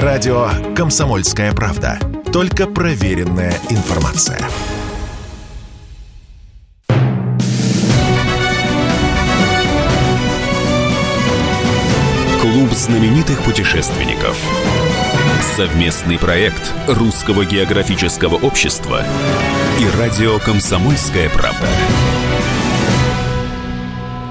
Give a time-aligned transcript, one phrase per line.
[0.00, 1.98] Радио «Комсомольская правда».
[2.32, 4.38] Только проверенная информация.
[12.40, 14.34] Клуб знаменитых путешественников.
[15.56, 19.04] Совместный проект Русского географического общества
[19.78, 21.68] и радио «Комсомольская правда».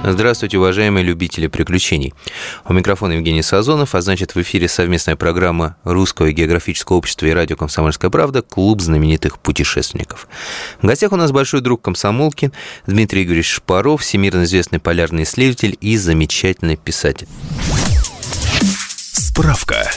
[0.04, 2.14] Здравствуйте, уважаемые любители приключений.
[2.66, 7.56] У микрофона Евгений Сазонов, а значит в эфире совместная программа Русского географического общества и радио
[7.56, 10.28] «Комсомольская правда» «Клуб знаменитых путешественников».
[10.82, 12.52] В гостях у нас большой друг комсомолки
[12.88, 17.28] Дмитрий Игоревич Шпаров, всемирно известный полярный исследователь и замечательный писатель.
[19.14, 19.88] Справка.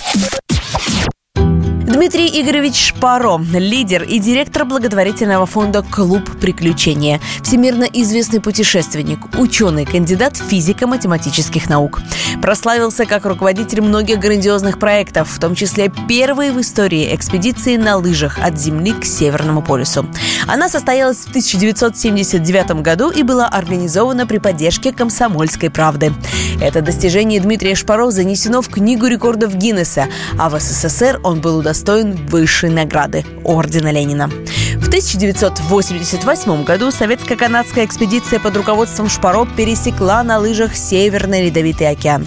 [1.95, 10.37] Дмитрий Игоревич Шпаро, лидер и директор благотворительного фонда «Клуб приключения», всемирно известный путешественник, ученый, кандидат
[10.37, 12.01] физико-математических наук.
[12.43, 18.41] Прославился как руководитель многих грандиозных проектов, в том числе первой в истории экспедиции на лыжах
[18.43, 20.05] от Земли к Северному полюсу.
[20.49, 26.13] Она состоялась в 1979 году и была организована при поддержке «Комсомольской правды».
[26.61, 31.84] Это достижение Дмитрия Шпаро занесено в Книгу рекордов Гиннесса, а в СССР он был удостоен
[32.29, 34.29] высшей награды– Ордена Ленина.
[34.77, 42.27] В 1988 году советско-канадская экспедиция под руководством Шпаро пересекла на лыжах Северный Ледовитый океан.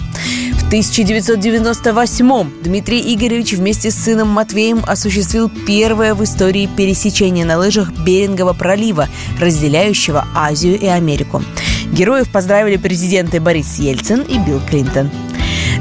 [0.54, 7.90] В 1998 Дмитрий Игоревич вместе с сыном Матвеем осуществил первое в истории пересечение на лыжах
[8.04, 9.08] Берингового пролива,
[9.40, 11.42] разделяющего Азию и Америку.
[11.92, 15.10] Героев поздравили президенты Борис Ельцин и Билл Клинтон.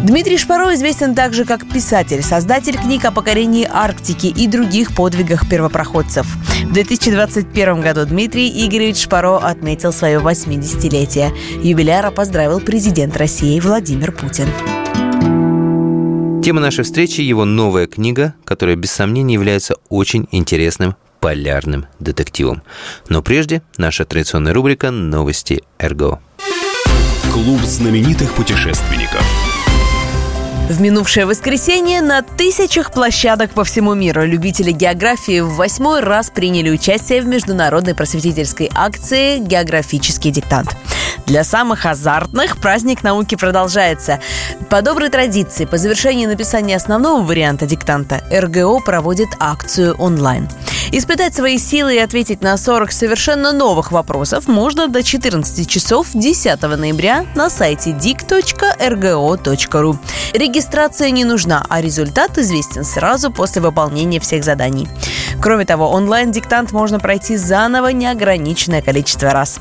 [0.03, 6.27] Дмитрий Шпаро известен также как писатель, создатель книг о покорении Арктики и других подвигах первопроходцев.
[6.65, 11.31] В 2021 году Дмитрий Игоревич Шпаро отметил свое 80-летие.
[11.63, 14.47] Юбиляра поздравил президент России Владимир Путин.
[16.43, 22.61] Тема нашей встречи– его новая книга, которая без сомнения является очень интересным полярным детективом.
[23.09, 26.21] Но прежде наша традиционная рубрика «Новости РГО».
[27.33, 29.46] Клуб знаменитых путешественников.
[30.69, 36.69] В минувшее воскресенье на тысячах площадок по всему миру любители географии в восьмой раз приняли
[36.69, 40.75] участие в международной просветительской акции «Географический диктант».
[41.25, 44.19] Для самых азартных праздник науки продолжается.
[44.69, 50.49] По доброй традиции, по завершении написания основного варианта диктанта РГО проводит акцию онлайн.
[50.91, 56.61] Испытать свои силы и ответить на 40 совершенно новых вопросов можно до 14 часов 10
[56.61, 59.97] ноября на сайте dic.rgo.ru.
[60.57, 64.87] Регистрация не нужна, а результат известен сразу после выполнения всех заданий.
[65.39, 69.59] Кроме того, онлайн-диктант можно пройти заново неограниченное количество раз.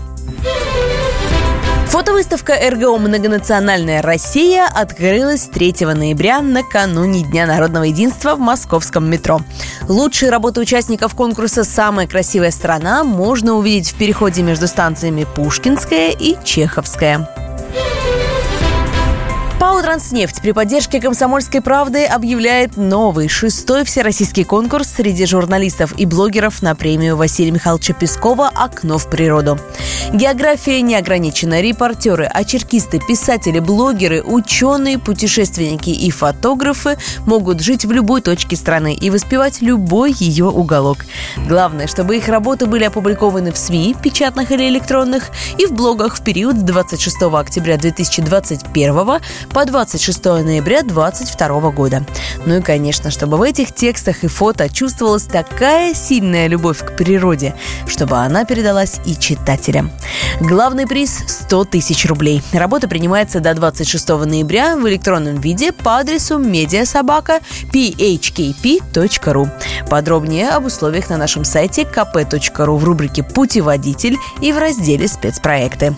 [1.89, 9.43] Фотовыставка РГО «Многонациональная Россия» открылась 3 ноября накануне Дня народного единства в московском метро.
[9.89, 16.43] Лучшие работы участников конкурса «Самая красивая страна» можно увидеть в переходе между станциями Пушкинская и
[16.43, 17.46] Чеховская.
[19.77, 26.63] ПАО «Транснефть» при поддержке «Комсомольской правды» объявляет новый, шестой всероссийский конкурс среди журналистов и блогеров
[26.63, 29.59] на премию Василия Михайловича Пескова «Окно в природу».
[30.15, 31.61] География не ограничена.
[31.61, 39.11] Репортеры, очеркисты, писатели, блогеры, ученые, путешественники и фотографы могут жить в любой точке страны и
[39.11, 40.99] воспевать любой ее уголок.
[41.47, 46.23] Главное, чтобы их работы были опубликованы в СМИ, печатных или электронных, и в блогах в
[46.23, 49.21] период с 26 октября 2021
[49.51, 52.07] по 26 ноября 2022 года.
[52.47, 57.55] Ну и, конечно, чтобы в этих текстах и фото чувствовалась такая сильная любовь к природе,
[57.87, 59.91] чтобы она передалась и читателям.
[60.41, 62.43] Главный приз– 100 тысяч рублей.
[62.53, 67.41] Работа принимается до 26 ноября в электронном виде по адресу медиасобака
[67.73, 69.51] phkp.ru.
[69.91, 75.95] Подробнее об условиях на нашем сайте kp.ru в рубрике «Путеводитель» и в разделе «Спецпроекты».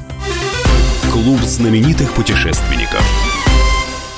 [1.11, 3.03] Клуб знаменитых путешественников.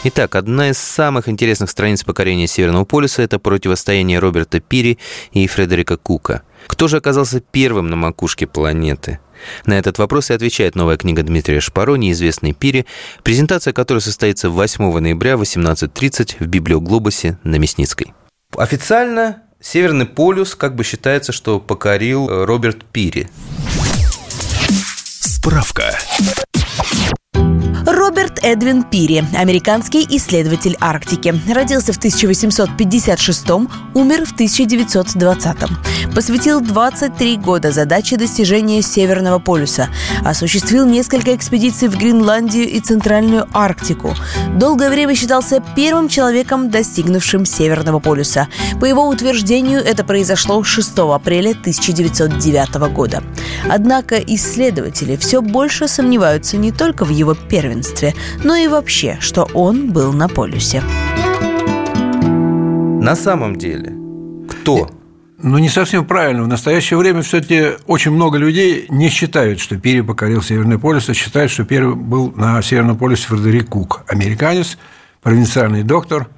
[0.02, 4.98] Итак, одна из самых интересных страниц покорения Северного полюса– это противостояние Роберта Пири
[5.32, 6.40] и Фредерика Кука.
[6.68, 9.18] Кто же оказался первым на макушке планеты?
[9.66, 12.86] На этот вопрос и отвечает новая книга Дмитрия Шпаро «Неизвестный Пири»,
[13.22, 18.14] презентация которой состоится 8 ноября в 18.30 в Библиоглобусе на Мясницкой.
[18.56, 23.28] Официально Северный полюс как бы считается, что покорил э, Роберт Пири.
[25.20, 25.94] Справка.
[27.86, 31.34] Роберт Эдвин Пири, американский исследователь Арктики.
[31.52, 33.50] Родился в 1856
[33.94, 35.56] умер в 1920
[36.14, 39.88] Посвятил 23 года задаче достижения Северного полюса.
[40.24, 44.14] Осуществил несколько экспедиций в Гренландию и Центральную Арктику.
[44.56, 48.48] Долгое время считался первым человеком, достигнувшим Северного полюса.
[48.80, 53.22] По его утверждению, это произошло 6 апреля 1909 года.
[53.68, 59.92] Однако исследователи все больше сомневаются не только в его первенстве, но и вообще, что он
[59.92, 60.82] был на полюсе.
[63.00, 63.92] На самом деле,
[64.48, 64.90] кто?
[65.42, 66.42] Ну, не совсем правильно.
[66.42, 71.14] В настоящее время все-таки очень много людей не считают, что Пири покорил Северный полюс, а
[71.14, 74.76] считают, что первый был на Северном полюсе Фредерик Кук, американец,
[75.22, 76.28] провинциальный доктор.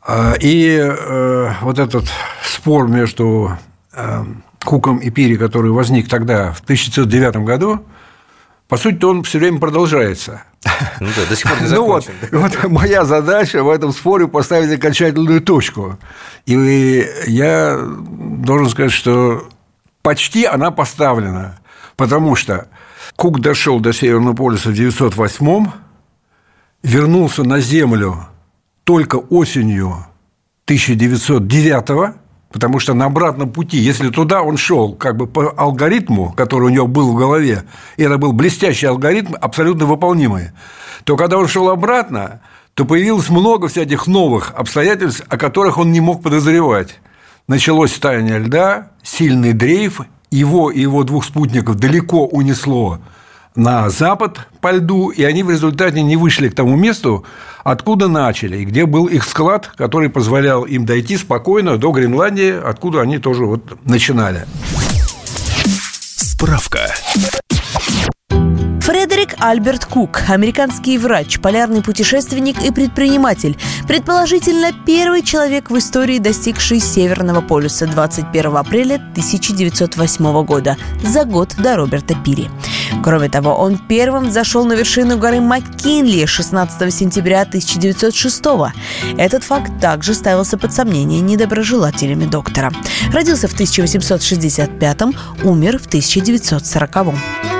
[0.00, 2.06] А, и э, вот этот
[2.42, 3.52] спор между
[3.92, 4.24] э,
[4.64, 7.82] Куком и Пири, который возник тогда, в 1909 году,
[8.68, 10.42] по сути, он все время продолжается.
[11.00, 11.68] Ну да, до сих пор не.
[11.68, 15.98] Ну вот, вот моя задача в этом споре поставить окончательную точку.
[16.46, 19.48] И я должен сказать, что
[20.02, 21.58] почти она поставлена,
[21.96, 22.68] потому что
[23.14, 25.66] Кук дошел до Северного полюса в 908
[26.82, 28.26] вернулся на Землю
[28.84, 30.06] только осенью
[30.66, 32.16] 1909
[32.56, 36.68] Потому что на обратном пути, если туда он шел как бы по алгоритму, который у
[36.70, 37.64] него был в голове,
[37.98, 40.52] и это был блестящий алгоритм, абсолютно выполнимый,
[41.04, 42.40] то когда он шел обратно,
[42.72, 46.98] то появилось много всяких новых обстоятельств, о которых он не мог подозревать.
[47.46, 50.00] Началось таяние льда, сильный дрейф,
[50.30, 53.00] его и его двух спутников далеко унесло
[53.54, 57.26] на запад по льду, и они в результате не вышли к тому месту,
[57.66, 63.00] откуда начали, и где был их склад, который позволял им дойти спокойно до Гренландии, откуда
[63.00, 64.46] они тоже вот начинали.
[66.16, 66.94] Справка.
[69.26, 73.56] Фредерик Альберт Кук, американский врач, полярный путешественник и предприниматель,
[73.86, 81.76] предположительно первый человек в истории, достигший Северного полюса 21 апреля 1908 года, за год до
[81.76, 82.50] Роберта Пири.
[83.02, 88.44] Кроме того, он первым зашел на вершину горы Маккинли 16 сентября 1906
[89.16, 92.72] Этот факт также ставился под сомнение недоброжелателями доктора.
[93.12, 95.02] Родился в 1865
[95.44, 97.55] умер в 1940 -м.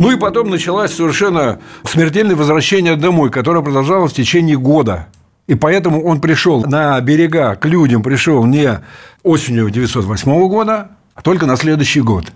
[0.00, 5.08] Ну и потом началось совершенно смертельное возвращение домой, которое продолжалось в течение года.
[5.48, 8.80] И поэтому он пришел на берега, к людям пришел не
[9.24, 12.26] осенью 1908 года, а только на следующий год.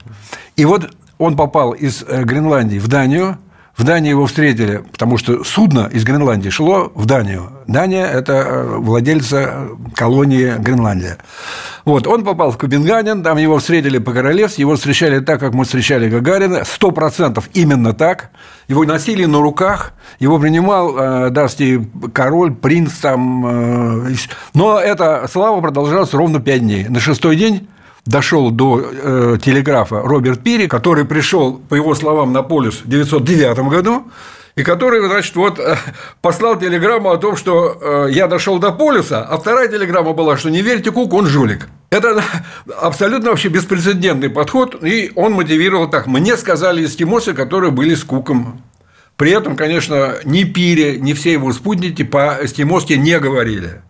[0.56, 3.38] И вот он попал из э, Гренландии в Данию–
[3.76, 7.50] в Дании его встретили, потому что судно из Гренландии шло в Данию.
[7.66, 11.16] Дания– это э, владельца колонии Гренландия.
[11.86, 16.10] Вот, он попал в Копенгаген, там его встретили по-королевски, его встречали так, как мы встречали
[16.10, 18.30] Гагарина, сто процентов именно так.
[18.68, 24.06] Его носили на руках, его принимал э, Дасти король, принц там.
[24.06, 24.14] Э,
[24.52, 26.88] но эта слава продолжалась ровно пять дней.
[26.88, 27.68] На шестой день
[28.04, 33.70] дошел до э, телеграфа Роберт Пири, который пришел, по его словам, на полюс в 1909
[33.70, 34.04] году,
[34.54, 35.76] и который, значит, вот э,
[36.20, 40.50] послал телеграмму о том, что э, я дошел до полюса, а вторая телеграмма была, что
[40.50, 41.68] не верьте Куку, он жулик.
[41.90, 42.22] Это
[42.80, 46.06] абсолютно вообще беспрецедентный подход, и он мотивировал так.
[46.06, 48.62] Мне сказали эскимосы, которые были с Куком.
[49.16, 53.82] При этом, конечно, ни Пири, ни все его спутники по эскимоски не говорили.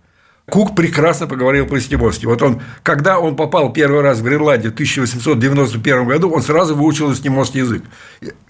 [0.51, 2.27] Кук прекрасно поговорил по-эскимосски.
[2.27, 7.13] Вот он, когда он попал первый раз в Гренландию в 1891 году, он сразу выучил
[7.13, 7.85] эскимосский язык.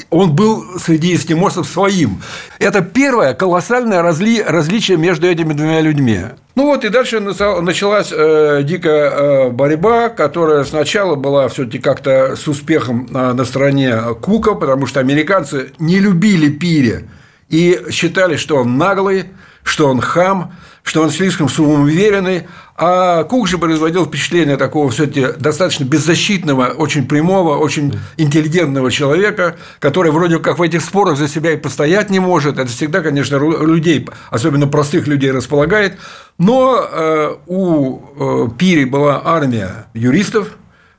[0.09, 2.23] Он был среди эскимосов своим.
[2.59, 4.43] Это первое колоссальное разли...
[4.43, 6.21] различие между этими двумя людьми.
[6.55, 12.49] Ну вот и дальше началась э, дикая э, борьба, которая сначала была все-таки как-то с
[12.49, 17.05] успехом на, на стороне Кука, потому что американцы не любили Пири
[17.51, 19.27] и считали, что он наглый,
[19.63, 25.85] что он хам, что он слишком самоуверенный, а Кук же производил впечатление такого все-таки достаточно
[25.85, 31.57] беззащитного, очень прямого, очень интеллигентного человека, который вроде как в этих спорах за себя и
[31.57, 32.59] постоять не может.
[32.59, 35.99] Это всегда, конечно, людей, особенно простых людей, располагает.
[36.39, 40.49] Но э, у э, Пири была армия юристов,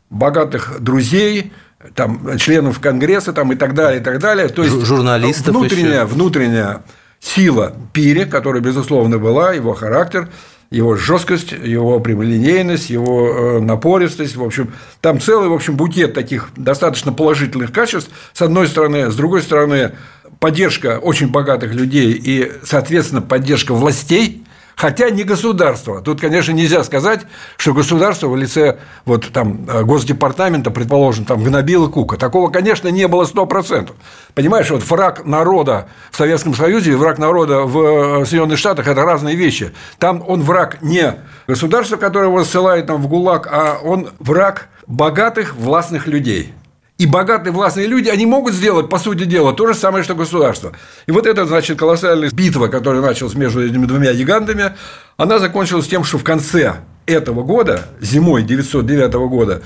[0.10, 1.52] богатых друзей,
[1.96, 4.48] там, членов Конгресса там, и так далее, и так далее.
[4.48, 6.06] То есть журналистов внутренняя, еще.
[6.06, 6.84] внутренняя
[7.24, 10.30] сила Пири, которая, безусловно, была, его характер,
[10.70, 16.50] его жесткость, его прямолинейность, его э, напористость, в общем, там целый, в общем, букет таких
[16.58, 19.94] достаточно положительных качеств, с одной стороны, с другой стороны,
[20.40, 24.43] поддержка очень богатых людей и, соответственно, поддержка властей,
[24.76, 26.02] хотя не государство.
[26.02, 27.22] Тут, конечно, нельзя сказать,
[27.58, 32.18] что государство в лице вот там э, Госдепартамента, предположим, там гнобило Кука.
[32.18, 33.92] Такого, конечно, не было 100%.
[34.34, 39.04] Понимаешь, вот враг народа в Советском Союзе и враг народа в э, Соединенных Штатах– это
[39.04, 39.74] разные вещи.
[40.00, 41.16] Там он враг не
[41.48, 46.54] государства, которое его ссылает там, в ГУЛАГ, а он враг богатых властных людей.
[47.04, 50.72] И богатые властные люди, они могут сделать, по сути дела, то же самое, что государство.
[51.06, 54.72] И вот эта, значит, колоссальная битва, которая началась между этими двумя гигантами,
[55.18, 59.64] она закончилась тем, что в конце этого года, зимой 909 года,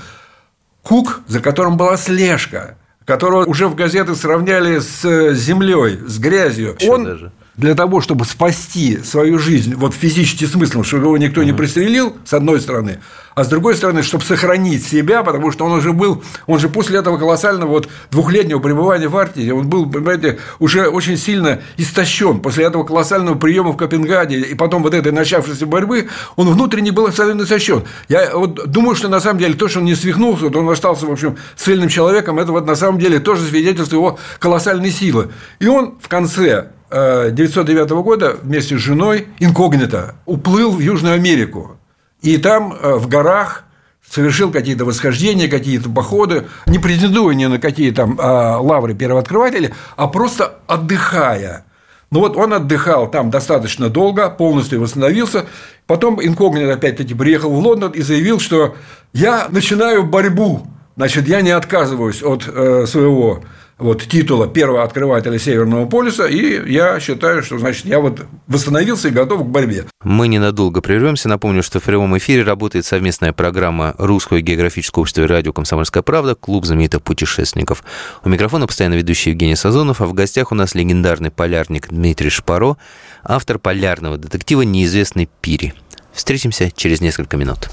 [0.82, 6.94] Кук, за которым была слежка, которого уже в газеты сравняли с землей, с грязью, Чё
[6.94, 7.32] он даже?
[7.58, 12.32] Для того, чтобы спасти свою жизнь, вот физически смыслом, чтобы его никто не пристрелил, с
[12.32, 13.00] одной стороны,
[13.34, 17.00] а с другой стороны, чтобы сохранить себя, потому что он уже был, он же после
[17.00, 22.64] этого колоссального вот двухлетнего пребывания в Арктике, он был, понимаете, уже очень сильно истощен после
[22.64, 27.42] этого колоссального приема в Копенгагене и потом вот этой начавшейся борьбы, он внутренне был абсолютно
[27.42, 27.82] истощен.
[28.08, 31.06] Я вот думаю, что на самом деле то, что он не свихнулся, то он остался,
[31.06, 35.30] в общем, цельным человеком, это вот на самом деле тоже свидетельство его колоссальной силы.
[35.58, 41.76] И он в конце 1909 года вместе с женой инкогнито уплыл в Южную Америку.
[42.22, 43.64] И там э, в горах
[44.10, 50.06] совершил какие-то восхождения, какие-то походы, не претендуя ни на какие там а, лавры первооткрывателя, а
[50.06, 51.64] просто отдыхая.
[52.10, 55.44] Ну вот он отдыхал там достаточно долго, полностью восстановился.
[55.86, 58.76] Потом инкогнито опять-таки приехал в Лондон и заявил, что
[59.12, 60.66] я начинаю борьбу.
[60.98, 63.44] Значит, я не отказываюсь от э, своего
[63.78, 69.12] вот, титула первого открывателя Северного полюса, и я считаю, что значит, я вот восстановился и
[69.12, 69.84] готов к борьбе.
[70.02, 71.28] Мы ненадолго прервемся.
[71.28, 76.34] Напомню, что в прямом эфире работает совместная программа Русского географического общества и радио «Комсомольская правда»
[76.34, 77.84] «Клуб знаменитых путешественников».
[78.24, 82.76] У микрофона постоянно ведущий Евгений Сазонов, а в гостях у нас легендарный полярник Дмитрий Шпаро,
[83.22, 85.74] автор полярного детектива «Неизвестный Пири».
[86.12, 87.70] Встретимся через несколько минут.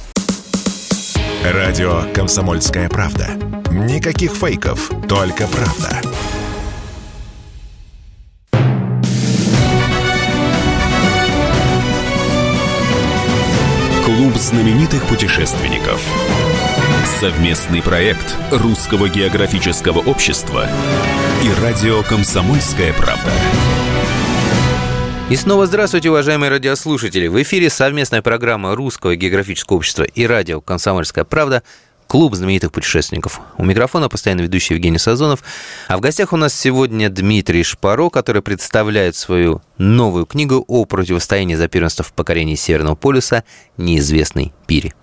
[1.53, 3.27] Радио «Комсомольская правда».
[3.69, 6.01] Никаких фейков, только правда.
[14.03, 16.01] Клуб знаменитых путешественников.
[17.19, 20.67] Совместный проект Русского географического общества
[21.43, 23.29] и радио «Комсомольская правда».
[25.27, 27.25] И снова здравствуйте, уважаемые радиослушатели.
[27.25, 31.63] В эфире совместная программа Русского географического общества и радио «Комсомольская правда»
[32.05, 33.41] Клуб знаменитых путешественников.
[33.57, 35.43] У микрофона постоянно ведущий Евгений Сазонов.
[35.87, 41.55] А в гостях у нас сегодня Дмитрий Шпаро, который представляет свою новую книгу о противостоянии
[41.55, 43.43] за первенство в покорении Северного полюса
[43.77, 44.93] «Неизвестный Пири».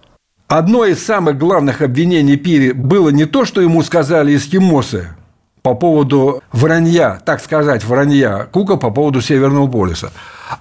[0.47, 5.17] Одно из самых главных обвинений Пири было не то, что ему сказали эскимосы
[5.63, 10.13] по поводу вранья, так сказать, вранья Кука по поводу Северного полюса,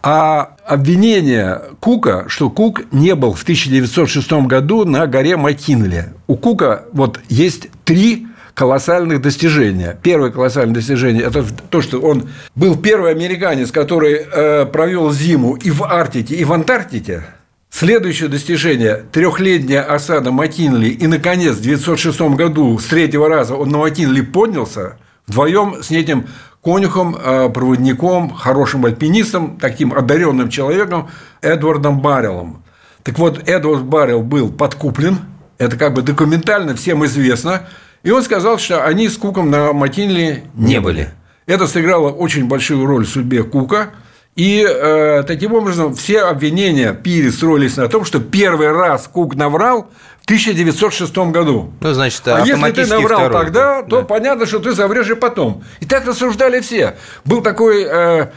[0.03, 6.13] а обвинение Кука, что Кук не был в 1906 году на горе Маккинли.
[6.27, 9.97] У Кука вот есть три колоссальных достижения.
[10.01, 15.71] Первое колоссальное достижение– это то, что он был первый американец, который э, провел зиму и
[15.71, 17.23] в Арктике, и в Антарктике.
[17.71, 23.77] Следующее достижение– трехлетняя осада Маккинли, и, наконец, в 1906 году с третьего раза он на
[23.77, 26.27] Маккинли поднялся вдвоем с этим
[26.61, 31.09] конюхом, э, проводником, хорошим альпинистом, таким одаренным человеком
[31.41, 32.61] Эдвардом Баррелом.
[33.03, 35.19] Так вот, Эдвард Баррел был подкуплен,
[35.57, 37.63] это как бы документально всем известно,
[38.03, 41.09] и он сказал, что они с Куком на Маккинли не были.
[41.45, 43.91] Это сыграло очень большую роль в судьбе Кука,
[44.35, 49.89] и э, таким образом все обвинения Пири строились на том, что первый раз Кук наврал
[50.21, 51.73] в 1906 году.
[51.81, 53.87] Ну, значит, а если ты наврал второй, тогда, да.
[53.87, 54.03] то Да.
[54.03, 55.63] понятно, что ты заврешь и потом.
[55.81, 56.95] И так рассуждали все.
[57.25, 58.27] Был такой, э,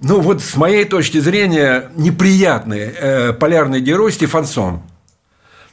[0.00, 4.82] ну вот с моей точки зрения, неприятный э, полярный герой Стефансон.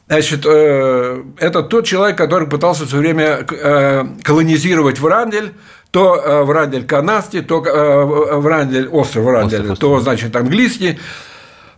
[0.08, 5.54] Значит, э, это тот человек, который пытался все время э, колонизировать Врандель,
[5.92, 11.00] то э, Врандель канадский, то э, Врандель, остров Врандель, Остров, то, значит, английский.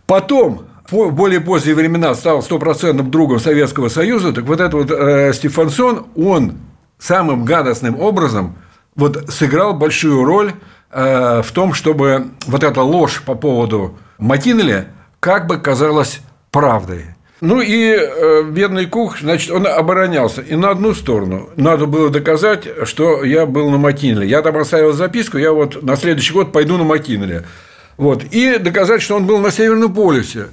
[0.06, 4.32] Потом, в более поздние времена, стал стопроцентным другом Советского Союза.
[4.32, 6.54] Так вот этот вот э, Стефансон, он
[6.98, 8.56] самым гадостным образом
[8.94, 10.52] вот сыграл большую роль
[10.92, 14.86] э, в том, чтобы вот эта ложь по поводу Маккинли
[15.18, 16.20] как бы казалась
[16.52, 17.13] правдой.
[17.44, 20.40] Ну и э, бедный Кух, значит, он оборонялся.
[20.40, 24.24] И на одну сторону надо было доказать, что я был на Маккинли.
[24.24, 27.44] Я там оставил записку, я вот на следующий год пойду на Маккинли.
[27.98, 28.24] Вот.
[28.24, 30.46] И доказать, что он был на Северном полюсе.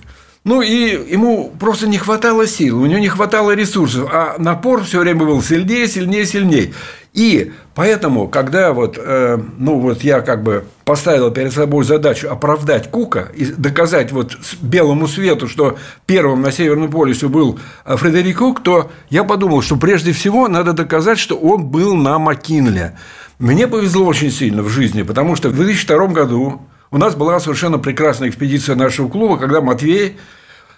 [0.43, 4.99] Ну, и ему просто не хватало сил, у него не хватало ресурсов, а напор все
[4.99, 6.73] время был сильнее, сильнее, сильнее.
[7.13, 12.89] И поэтому, когда вот, э, ну, вот я как бы поставил перед собой задачу оправдать
[12.89, 18.63] Кука и доказать вот белому свету, что первым на Северном полюсе был э, Фредерик Кук,
[18.63, 22.97] то я подумал, что прежде всего надо доказать, что он был на Макинле.
[23.37, 27.79] Мне повезло очень сильно в жизни, потому что в 2002 году у нас была совершенно
[27.79, 30.17] прекрасная экспедиция нашего клуба, когда Матвей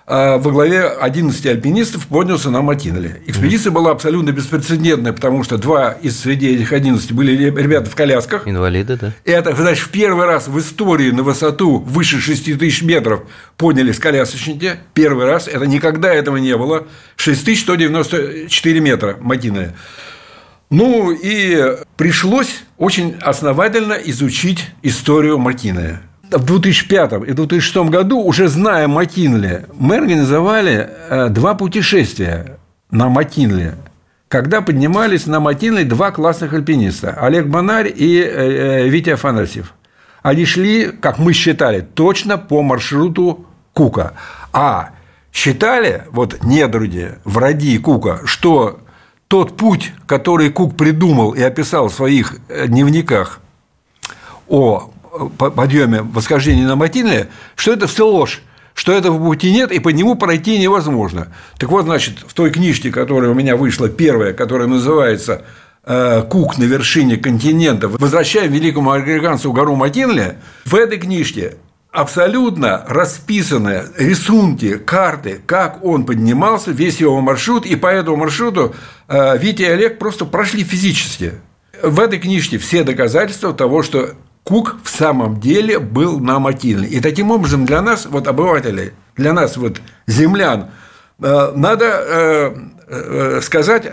[0.05, 3.22] а, во главе 11 альпинистов поднялся на Матинле.
[3.25, 8.48] Экспедиция была абсолютно беспрецедентная, потому что два из среди этих 11 были ребята в колясках.
[8.48, 9.13] Инвалиды, да.
[9.25, 13.22] Это, значит, в первый раз в истории на высоту выше 6 тысяч метров
[13.58, 14.74] поднялись колясочники.
[14.93, 15.48] Первый раз.
[15.48, 16.86] Это никогда этого не было.
[17.15, 19.74] 6194 метра Матинля.
[20.73, 26.01] Ну, и пришлось очень основательно изучить историю Макиная.
[26.31, 32.57] В 2005 и 2006 году, уже зная Макинли, мы организовали э, два путешествия
[32.89, 33.75] на Макинле,
[34.27, 39.75] когда поднимались на Матинле два классных альпиниста– Олег Бонарь и э, э, Витя Афанасьев.
[40.23, 44.13] Они шли, как мы считали, точно по маршруту Кука.
[44.51, 44.89] А
[45.31, 48.79] считали, вот недруги, враги Кука, что
[49.33, 53.39] тот путь, который Кук придумал и описал в своих э, дневниках
[54.47, 54.91] о
[55.39, 58.43] подъеме восхождения на Матинле, что это все ложь
[58.75, 61.29] что этого пути нет, и по нему пройти невозможно.
[61.57, 65.43] Так вот, значит, в той книжке, которая у меня вышла первая, которая называется
[65.83, 67.87] э, «Кук на вершине континента.
[67.87, 71.57] Возвращаем великому американцу гору Матинле», в этой книжке
[71.93, 78.75] абсолютно расписаны рисунки, карты, как он поднимался, весь его маршрут, и по этому маршруту
[79.07, 81.33] э, Витя и Олег просто прошли физически.
[81.83, 86.88] В этой книжке все доказательства того, что Кук в самом деле был на Матильне.
[86.88, 90.71] И таким образом для нас, вот обывателей, для нас, вот землян,
[91.21, 92.55] э, надо
[92.89, 93.85] э, сказать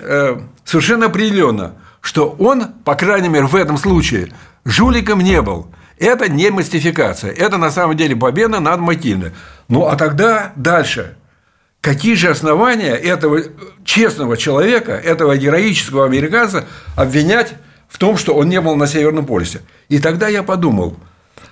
[0.64, 4.32] совершенно определенно, что он, по крайней мере, в этом случае,
[4.64, 5.68] жуликом не был–
[6.00, 9.32] это не мистификация, это на самом деле победа над Матильдой.
[9.68, 11.16] Ну а тогда дальше.
[11.82, 13.40] Какие же основания этого
[13.84, 16.66] честного человека, этого героического американца
[16.96, 17.54] обвинять
[17.88, 19.60] в том, что он не был на Северном полюсе?
[19.88, 20.96] И тогда я подумал,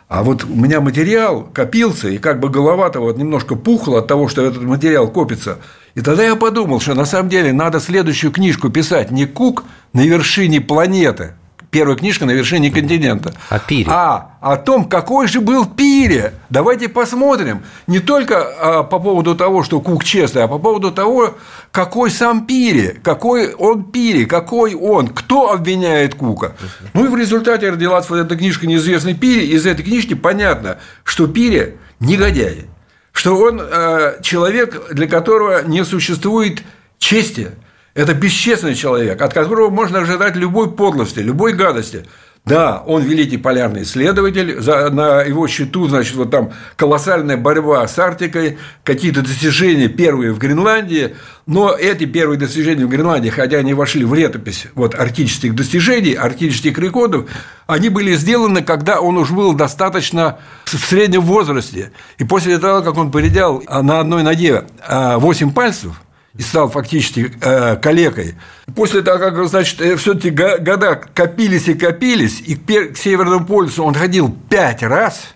[0.08, 4.28] а вот у меня материал копился, и как бы голова-то вот немножко пухла от того,
[4.28, 5.58] что этот материал копится.
[5.94, 10.06] И тогда я подумал, что на самом деле надо следующую книжку писать не Кук на
[10.06, 11.34] вершине планеты–
[11.70, 13.34] первая книжка на вершине континента.
[13.48, 13.90] О Пире.
[13.90, 16.34] А о том, какой же был Пире.
[16.48, 17.62] Давайте посмотрим.
[17.86, 21.34] Не только а, по поводу того, что Кук честный, а по поводу того,
[21.70, 26.54] какой сам Пире, какой он Пире, какой он, кто обвиняет Кука.
[26.94, 29.46] Ну и в результате родилась вот эта книжка «Неизвестный Пире».
[29.46, 32.66] Из этой книжки понятно, что Пире негодяй,
[33.12, 36.62] что он э, человек, для которого не существует
[36.98, 37.50] чести–
[37.98, 42.04] это бесчестный человек, от которого можно ожидать любой подлости, любой гадости.
[42.44, 47.98] Да, он великий полярный исследователь, за, на его счету, значит, вот там колоссальная борьба с
[47.98, 54.04] Арктикой, какие-то достижения первые в Гренландии, но эти первые достижения в Гренландии, хотя они вошли
[54.04, 57.28] в летопись вот, арктических достижений, арктических рекордов,
[57.66, 61.90] они были сделаны, когда он уже был достаточно в среднем возрасте.
[62.18, 66.00] И после того, как он поредял на одной ноге 8 пальцев–
[66.38, 68.36] и стал фактически э, калекой.
[68.76, 73.92] После того, как, значит, э, все-таки года копились и копились, и к Северному полюсу он
[73.92, 75.34] ходил пять раз,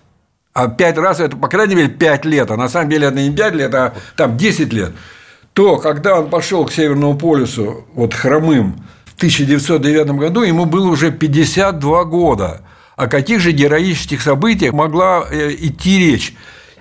[0.53, 3.35] а пять раз это, по крайней мере, пять лет, а на самом деле это не
[3.35, 4.93] пять лет, а там 10 лет,
[5.51, 11.11] то, когда он пошел к Северному полюсу вот хромым в 1909 году, ему было уже
[11.11, 12.61] 52 года.
[12.95, 16.33] О каких же героических событиях могла э, идти речь?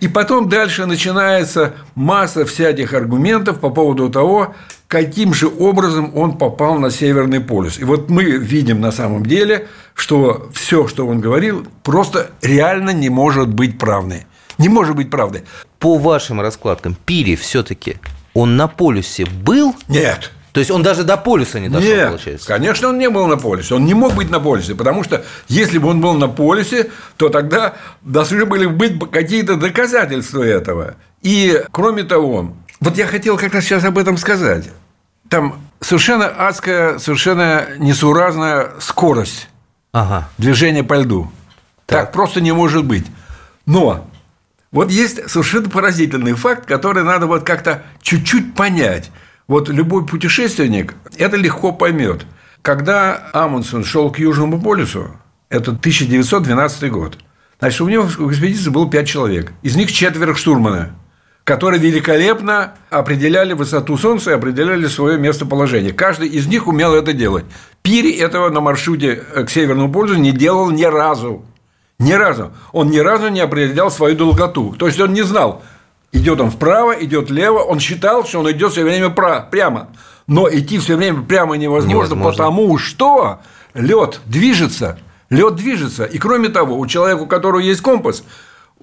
[0.02, 4.52] И потом дальше начинается масса всяких аргументов по поводу того,
[4.88, 7.78] каким же образом он попал на Северный полюс.
[7.78, 13.10] И вот мы видим на самом деле, что все, что он говорил, просто реально не
[13.10, 14.26] может быть правдой.
[14.58, 15.44] Не может быть правдой.
[15.78, 17.98] По вашим раскладкам, Пири все-таки
[18.34, 19.76] он на полюсе был?
[19.86, 20.32] Нет.
[20.52, 22.46] То есть он даже до полюса не дошел, Нет, получается?
[22.46, 23.74] Конечно, он не был на полюсе.
[23.74, 27.30] Он не мог быть на полюсе, потому что если бы он был на полюсе, то
[27.30, 30.96] тогда должны были быть какие-то доказательства этого.
[31.22, 34.68] И кроме того, вот я хотел как раз сейчас об этом сказать.
[35.30, 39.48] Там совершенно адская, совершенно несуразная скорость
[39.92, 40.28] ага.
[40.36, 41.30] движения по льду.
[41.86, 42.00] Так.
[42.00, 43.06] так просто не может быть.
[43.64, 44.06] Но
[44.70, 49.10] вот есть совершенно поразительный факт, который надо вот как-то чуть-чуть понять.
[49.52, 52.24] Вот любой путешественник это легко поймет.
[52.62, 55.10] Когда Амундсен шел к Южному полюсу,
[55.50, 57.18] это 1912 год,
[57.58, 59.52] значит, у него в экспедиции было пять человек.
[59.60, 60.94] Из них четверо штурмана,
[61.44, 65.92] которые великолепно определяли высоту Солнца и определяли свое местоположение.
[65.92, 67.44] Каждый из них умел это делать.
[67.82, 71.44] Пири этого на маршруте к Северному полюсу не делал ни разу.
[71.98, 72.52] Ни разу.
[72.72, 74.74] Он ни разу не определял свою долготу.
[74.78, 75.62] То есть он не знал,
[76.12, 77.60] идет он вправо, идет влево.
[77.60, 79.88] Он считал, что он идет все время прямо.
[80.26, 82.30] Но идти все время прямо невозможно, невозможно.
[82.30, 83.40] потому что
[83.74, 84.98] лед движется.
[85.30, 86.04] Лед движется.
[86.04, 88.22] И кроме того, у человека, у которого есть компас,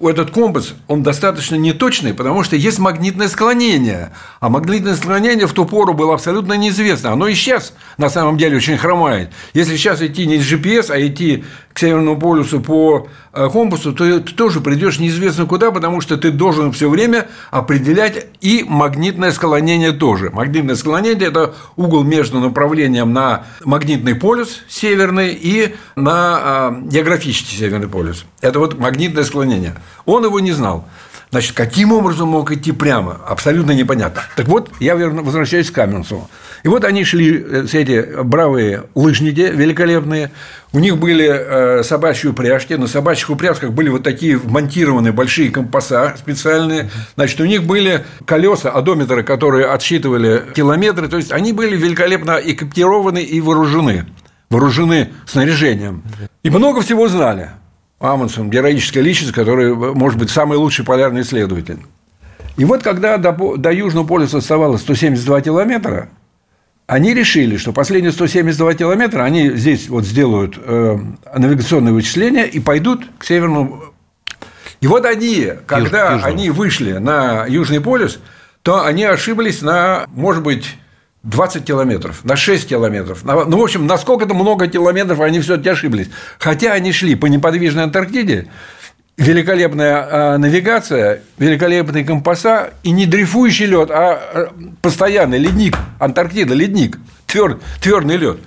[0.08, 4.12] этот компас, он достаточно неточный, потому что есть магнитное склонение.
[4.40, 7.12] А магнитное склонение в ту пору было абсолютно неизвестно.
[7.12, 9.30] Оно и сейчас на самом деле очень хромает.
[9.52, 11.44] Если сейчас идти не с GPS, а идти
[11.80, 16.72] Северному полюсу по э, компасу, то ты тоже придешь неизвестно куда, потому что ты должен
[16.72, 20.30] все время определять и магнитное склонение тоже.
[20.30, 27.88] Магнитное склонение– это угол между направлением на магнитный полюс северный и на э, географический северный
[27.88, 28.26] полюс.
[28.42, 29.74] Это вот магнитное склонение.
[30.04, 30.86] Он его не знал.
[31.30, 33.20] Значит, каким образом мог идти прямо?
[33.26, 34.22] Абсолютно непонятно.
[34.36, 36.28] Так вот, я возвращаюсь к Каменцеву.
[36.62, 40.30] И вот они шли, э, все эти бравые лыжники великолепные,
[40.72, 46.14] у них были э, собачьи упряжки, на собачьих упряжках были вот такие вмонтированные большие компаса
[46.18, 52.38] специальные, значит, у них были колеса, одометры, которые отсчитывали километры, то есть они были великолепно
[52.42, 54.06] экипированы и вооружены,
[54.50, 56.02] вооружены снаряжением.
[56.42, 57.50] И много всего знали.
[58.00, 61.78] Амундсен, героическая личность, который, может быть, самый лучший полярный исследователь.
[62.56, 66.08] И вот когда до, до Южного полюса оставалось 172 километра,
[66.90, 70.98] они решили, что последние 172 километра они здесь вот сделают э,
[71.36, 73.94] навигационные вычисления и пойдут к Северному.
[74.80, 78.18] И вот они, когда Юж, они вышли на Южный полюс,
[78.62, 80.76] то они ошиблись на, может быть,
[81.22, 83.20] 20 километров, на 6 километров.
[83.22, 86.08] Ну, в общем, насколько-то много километров они все-таки ошиблись.
[86.40, 88.48] Хотя они шли по неподвижной Антарктиде,
[89.20, 96.98] великолепная а, навигация, великолепные компаса и не дрейфующий лед, а, а постоянный ледник, Антарктида, ледник,
[97.26, 98.38] твер, твердый лед.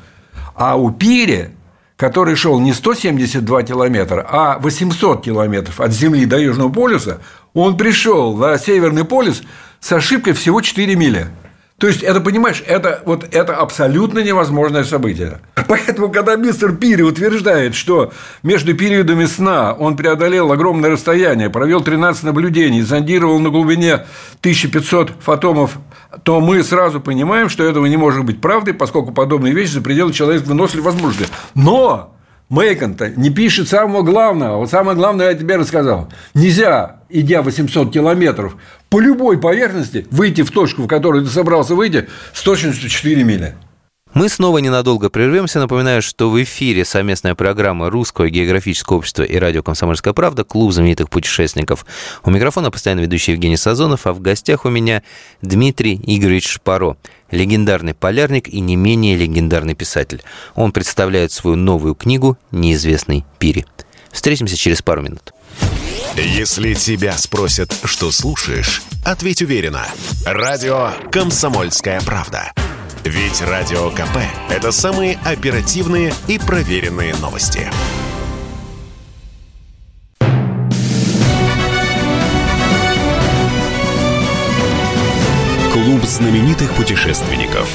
[0.55, 1.51] А у Пири,
[1.95, 7.21] который шел не 172 километра, а 800 километров от Земли до Южного полюса,
[7.53, 9.43] он пришел на Северный полюс
[9.79, 11.27] с ошибкой всего 4 мили.
[11.77, 15.39] То есть, это, понимаешь, это, вот, это абсолютно невозможное событие.
[15.67, 22.23] Поэтому, когда мистер Пири утверждает, что между периодами сна он преодолел огромное расстояние, провел 13
[22.23, 24.05] наблюдений, зондировал на глубине
[24.39, 25.77] 1500 фотомов,
[26.23, 30.13] то мы сразу понимаем, что этого не может быть правдой, поскольку подобные вещи за пределы
[30.13, 31.27] человека выносили возможности.
[31.55, 32.13] Но
[32.49, 34.57] Мейкон-то не пишет самого главного.
[34.57, 36.09] Вот самое главное я тебе рассказал.
[36.35, 38.57] Нельзя, идя 800 километров
[38.93, 43.55] по любой поверхности, выйти в точку, в которую ты собрался выйти, с точностью 4 мили.
[44.13, 45.57] Мы снова ненадолго прервемся.
[45.57, 51.09] Напоминаю, что в эфире совместная программа Русского географического общества и радио «Комсомольская правда» «Клуб знаменитых
[51.09, 51.87] путешественников».
[52.23, 55.01] У микрофона постоянно ведущий Евгений Сазонов, а в гостях у меня
[55.41, 56.95] Дмитрий Игоревич Шпаро,
[57.31, 60.21] легендарный полярник и не менее легендарный писатель.
[60.53, 63.65] Он представляет свою новую книгу «Неизвестный Пири».
[64.11, 65.32] Встретимся через пару минут.
[66.15, 69.85] Если тебя спросят, что слушаешь, ответь уверенно.
[70.25, 72.51] Радио «Комсомольская правда».
[73.03, 74.17] Ведь Радио КП–
[74.49, 77.69] это самые оперативные и проверенные новости.
[85.73, 87.67] Клуб знаменитых путешественников.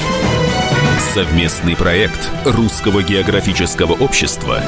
[1.13, 4.63] Совместный проект Русского географического общества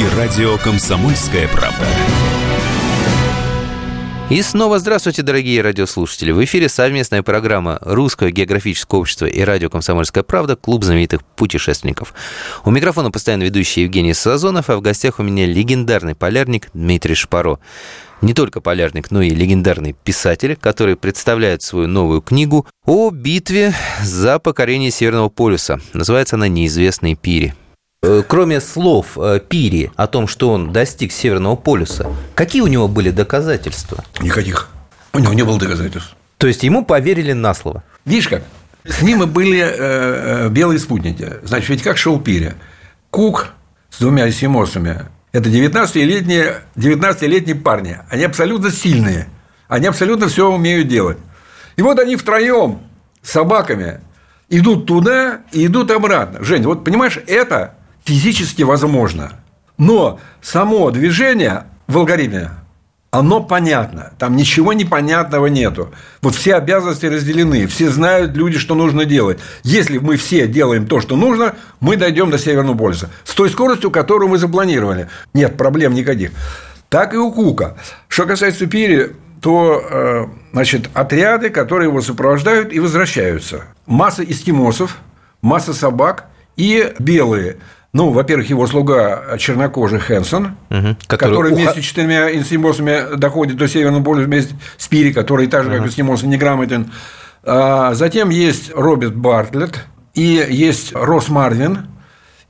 [0.00, 1.84] и радио «Комсомольская правда».
[4.30, 6.30] И снова здравствуйте, дорогие радиослушатели.
[6.30, 12.14] В эфире совместная программа Русского географического общества и радио «Комсомольская правда» «Клуб знаменитых путешественников».
[12.64, 17.60] У микрофона постоянно ведущий Евгений Сазонов, а в гостях у меня легендарный полярник Дмитрий Шпаро.
[18.22, 24.38] Не только полярник, но и легендарный писатель, который представляет свою новую книгу о битве за
[24.38, 25.78] покорение Северного полюса.
[25.92, 27.54] Называется она «Неизвестный Пири».
[28.02, 32.88] Э, кроме слов э, Пири о том, что он достиг Северного полюса, какие у него
[32.88, 34.02] были доказательства?
[34.20, 34.70] Никаких.
[35.12, 36.16] У него не было доказательств.
[36.38, 37.82] То есть ему поверили на слово?
[38.06, 38.42] Видишь как?
[38.84, 41.28] С ним и были э, белые спутники.
[41.42, 42.54] Значит, ведь как шел Пири?
[43.10, 43.48] Кук
[43.90, 45.06] с двумя эсимосами.
[45.32, 47.98] Это 19-летние, 19-летние парни.
[48.08, 49.28] Они абсолютно сильные.
[49.68, 51.18] Они абсолютно все умеют делать.
[51.76, 52.80] И вот они втроем
[53.20, 54.00] с собаками
[54.48, 56.42] идут туда и идут обратно.
[56.42, 59.32] Жень, вот понимаешь, это физически возможно.
[59.78, 62.50] Но само движение в алгоритме,
[63.10, 64.12] оно понятно.
[64.18, 65.92] Там ничего непонятного нету.
[66.22, 67.66] Вот все обязанности разделены.
[67.66, 69.38] Все знают люди, что нужно делать.
[69.64, 73.10] Если мы все делаем то, что нужно, мы дойдем до Северного полюса.
[73.24, 75.08] С той скоростью, которую мы запланировали.
[75.34, 76.30] Нет проблем никаких.
[76.88, 77.76] Так и у Кука.
[78.06, 83.64] Что касается Пири, то э, значит, отряды, которые его сопровождают и возвращаются.
[83.86, 84.98] Масса эскимосов,
[85.42, 87.56] масса собак и белые.
[87.92, 90.96] Ну, во-первых, его слуга чернокожий Хэнсон, угу.
[91.08, 95.64] который, который вместе с четырьмя эскимосами доходит до Северного полюса вместе с Пири, который так
[95.64, 95.88] же, как угу.
[95.88, 96.92] эскимосы, неграмотен.
[97.42, 101.88] А затем есть Роберт Бартлетт, и есть Рос Марвин,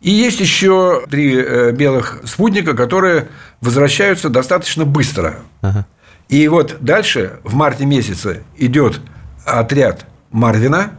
[0.01, 3.29] и есть еще три э, белых спутника, которые
[3.61, 5.37] возвращаются достаточно быстро.
[5.61, 5.87] Ага.
[6.29, 9.01] И вот дальше, в марте месяце, идет
[9.45, 10.93] отряд Марвина,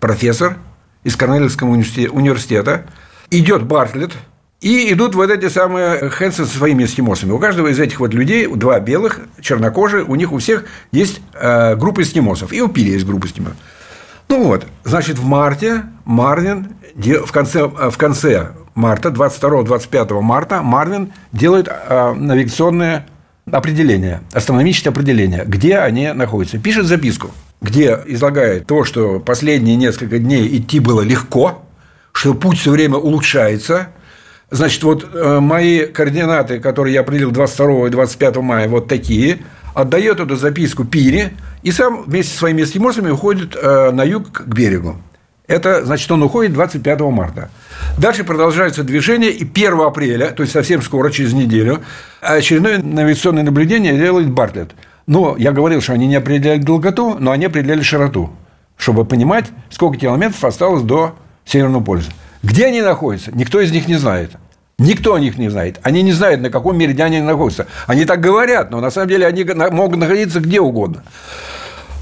[0.00, 0.56] профессор
[1.02, 2.86] из Корнельского университета,
[3.38, 4.12] идет Бартлетт,
[4.60, 7.32] и идут вот эти самые Хэнсон со своими эскимосами.
[7.32, 11.76] У каждого из этих вот людей, два белых, чернокожие, у них у всех есть э,
[11.76, 12.50] группа эскимосов.
[12.50, 13.58] И у Пири есть группа эскимосов.
[14.28, 21.12] Ну вот, значит, в марте Марвин, в конце, э, в конце марта, 22-25 марта, Марвин
[21.32, 23.06] делает э, навигационное
[23.50, 26.58] определение, астрономическое определение, где они находятся.
[26.58, 31.63] Пишет записку, где излагает то, что последние несколько дней идти было легко,
[32.14, 33.88] что путь все время улучшается.
[34.50, 39.40] Значит, вот э, мои координаты, которые я определил 22 и 25 мая, вот такие,
[39.74, 44.46] отдает эту записку Пире, и сам вместе со своими эскимосами уходит э, на юг к
[44.46, 44.96] берегу.
[45.48, 47.50] Это значит, он уходит 25 марта.
[47.98, 51.80] Дальше продолжается движение, и 1 апреля, то есть совсем скоро, через неделю,
[52.20, 54.70] очередное навигационное наблюдение делает Бартлетт.
[55.06, 58.30] Но я говорил, что они не определяли долготу, но они определяли широту,
[58.78, 62.10] чтобы понимать, сколько километров осталось до Северного полюса.
[62.42, 64.32] Где они находятся, никто из них не знает.
[64.78, 65.78] Никто о них не знает.
[65.82, 67.66] Они не знают, на каком меридиане они находятся.
[67.86, 71.04] Они так говорят, но на самом деле они могут находиться где угодно.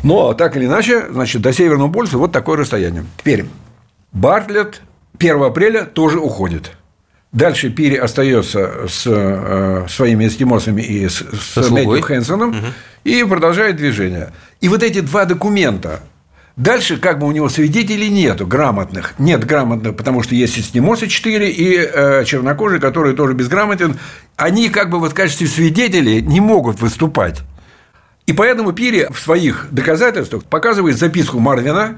[0.03, 3.05] Но так или иначе, значит, до Северного полюса вот такое расстояние.
[3.19, 3.45] Теперь
[4.13, 4.83] Бартлетт
[5.19, 6.73] 1 апреля тоже уходит.
[7.33, 12.67] Дальше Пири остается с э, своими эскимосами и с, с Мэтью Хэнсоном угу.
[13.05, 14.33] и продолжает движение.
[14.61, 16.01] И вот эти два документа,
[16.57, 19.15] Дальше как бы у него свидетелей нету грамотных.
[19.19, 23.99] Нет грамотных, потому что есть эскимосы 4 и э, чернокожие, которые тоже безграмотен.
[24.37, 27.41] Они как бы вот в качестве свидетелей не могут выступать.
[28.27, 31.97] И поэтому Пири в своих доказательствах показывает записку Марвина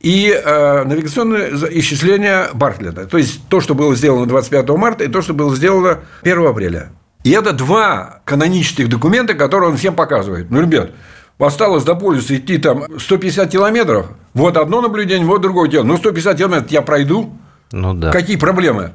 [0.00, 3.06] и э, навигационное исчисление Бартлета.
[3.06, 6.90] То есть то, что было сделано 25 марта, и то, что было сделано 1 апреля.
[7.24, 10.50] И это два канонических документа, которые он всем показывает.
[10.50, 10.90] Ну, ребят,
[11.38, 15.84] осталось до полюса идти там 150 километров, вот одно наблюдение, вот другое дело.
[15.84, 17.36] Ну, 150 километров я пройду.
[17.72, 18.10] Ну да.
[18.10, 18.92] Какие проблемы?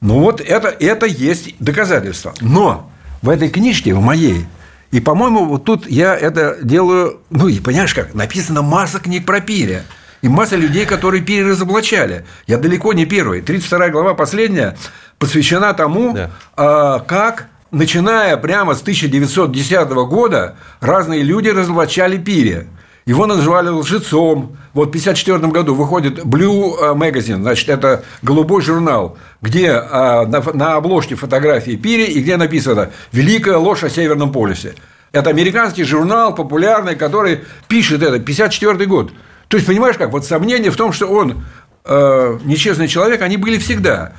[0.00, 2.32] Ну вот это, это есть доказательство.
[2.40, 4.46] Но в этой книжке, в моей,
[4.90, 9.40] и, по-моему, вот тут я это делаю, ну, и понимаешь как, написано масса книг про
[9.40, 9.82] Пире.
[10.22, 12.24] И масса людей, которые Пире разоблачали.
[12.46, 13.40] Я далеко не первый.
[13.40, 14.76] 32 глава, последняя,
[15.18, 16.30] посвящена тому, да.
[16.56, 22.68] А, как начиная прямо с 1910 года, разные люди разоблачали Пире.
[23.06, 24.58] Его называли лжецом.
[24.74, 31.14] Вот в 1954 году выходит Blue Magazine, значит, это голубой журнал, где а, на обложке
[31.14, 34.74] фотографии Пири и где написано «Великая ложь о Северном полюсе».
[35.12, 39.10] Это американский журнал, популярный, который пишет это, 1954 год.
[39.48, 41.44] То есть, понимаешь, как вот сомнения в том, что он
[41.86, 44.12] э, нечестный человек, они были всегда.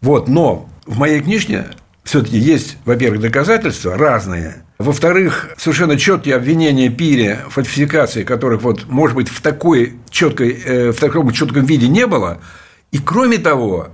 [0.00, 1.66] Вот, но в моей книжке
[2.04, 9.28] все-таки есть, во-первых, доказательства разные, во-вторых, совершенно четкие обвинения Пире, фальсификации которых, вот, может быть,
[9.28, 12.38] в, такой четкой, э, в таком четком виде не было.
[12.92, 13.88] И кроме того,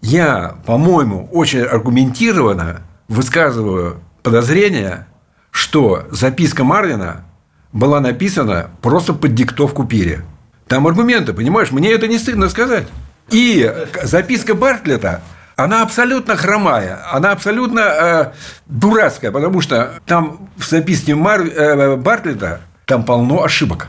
[0.00, 5.06] я, по-моему, очень аргументированно высказываю подозрение,
[5.50, 7.24] что записка Марвина
[7.72, 10.24] была написана просто под диктовку Пире.
[10.66, 12.86] Там аргументы, понимаешь, мне это не стыдно сказать.
[13.30, 13.70] И
[14.02, 15.22] записка Бартлета
[15.64, 18.32] она абсолютно хромая, она абсолютно э,
[18.66, 21.42] дурацкая, потому что там в записке Мар...
[21.42, 23.88] э, Бартлета там полно ошибок.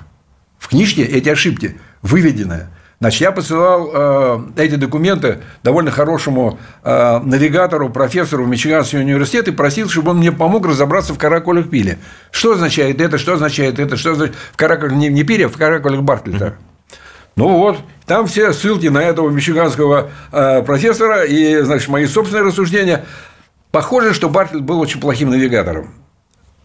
[0.59, 2.67] В книжке эти ошибки выведены.
[2.99, 9.51] Значит, я посылал э, эти документы довольно хорошему э, навигатору, профессору в Мичиганский университет и
[9.51, 11.97] просил, чтобы он мне помог разобраться в каракулях пили.
[12.29, 14.37] Что означает это, что означает это, что означает...
[14.53, 16.45] В каракулях не, не пили, а в каракулях Бартлета.
[16.45, 16.97] Mm-hmm.
[17.37, 17.77] Ну вот,
[18.11, 23.05] там все ссылки на этого мичиганского э, профессора и, значит, мои собственные рассуждения.
[23.71, 25.93] Похоже, что Бартлетт был очень плохим навигатором.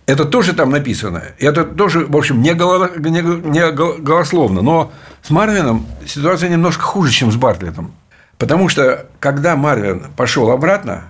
[0.06, 1.22] Это тоже там написано.
[1.38, 4.60] Это тоже, в общем, не, голо, не, не голословно.
[4.60, 4.90] Но
[5.22, 7.94] с Марвином ситуация немножко хуже, чем с Бартлетом.
[8.38, 11.04] Потому что, когда Марвин пошел обратно,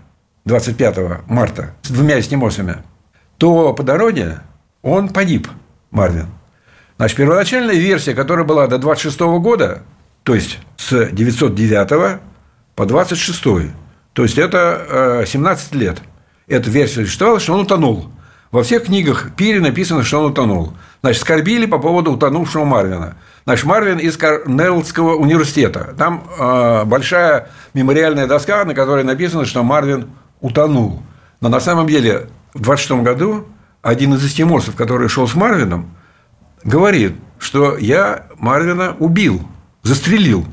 [0.45, 2.83] 25 марта, с двумя эстимосами,
[3.39, 4.41] то по дороге
[4.83, 5.49] он погиб,
[5.91, 6.27] Марвин.
[6.99, 9.83] Значит, первоначальная версия, которая была до 26 года,
[10.27, 12.19] то есть с 909
[12.75, 13.43] по 26,
[14.13, 16.03] то есть это 17 э, лет,
[16.49, 18.11] эта версия существовала, что он утонул.
[18.51, 20.73] Во всех книгах Пири написано, что он утонул.
[21.01, 23.17] Значит, скорбили по поводу утонувшего Марвина.
[23.45, 25.95] Значит, Марвин из Корнеллского университета.
[25.97, 30.11] Там э, большая мемориальная доска, на которой написано, что Марвин
[30.41, 31.03] утонул.
[31.41, 33.47] Но на самом деле в 26 году
[33.81, 35.97] один из эскимосов, который шел с Марвином,
[36.65, 39.47] говорит, что я Марвина убил,
[39.87, 40.47] застрелил.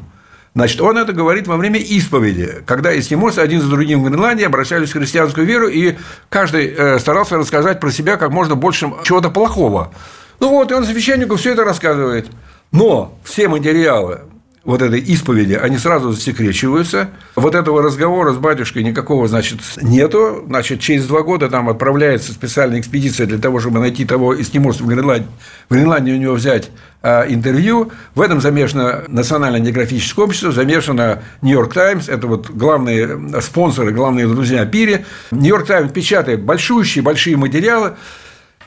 [0.55, 4.91] Значит, он это говорит во время исповеди, когда эскимосы один за другим в Гренландии обращались
[4.91, 5.95] в христианскую веру, и
[6.29, 9.91] каждый э, старался рассказать про себя как можно больше чего-то плохого.
[10.39, 12.27] Ну вот, и он священнику все это рассказывает.
[12.71, 14.21] Но все материалы
[14.65, 17.09] вот этой исповеди, они сразу засекречиваются.
[17.35, 20.45] Вот этого разговора с батюшкой никакого, значит, нету.
[20.47, 24.87] Значит, через два года там отправляется специальная экспедиция для того, чтобы найти того эскимоса в
[24.87, 25.27] Гренландии,
[25.67, 26.71] в Гренландии у него взять
[27.01, 27.91] а, интервью.
[28.15, 34.65] В этом замешано Национальное географическое общество, замешано Нью-Йорк Таймс, это вот главные спонсоры, главные друзья
[34.65, 35.05] Пири.
[35.31, 37.95] Нью-Йорк Таймс печатает большущие, большие материалы,